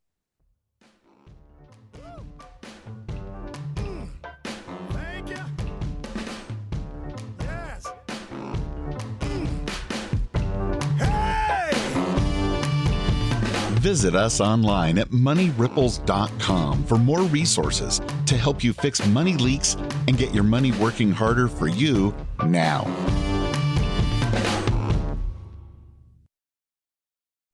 Visit 13.81 14.13
us 14.13 14.39
online 14.39 14.99
at 14.99 15.09
moneyripples.com 15.09 16.83
for 16.83 16.99
more 16.99 17.23
resources 17.23 17.99
to 18.27 18.37
help 18.37 18.63
you 18.63 18.73
fix 18.73 19.03
money 19.07 19.33
leaks 19.33 19.75
and 20.07 20.19
get 20.19 20.35
your 20.35 20.43
money 20.43 20.71
working 20.73 21.11
harder 21.11 21.47
for 21.47 21.67
you 21.67 22.13
now. 22.45 22.85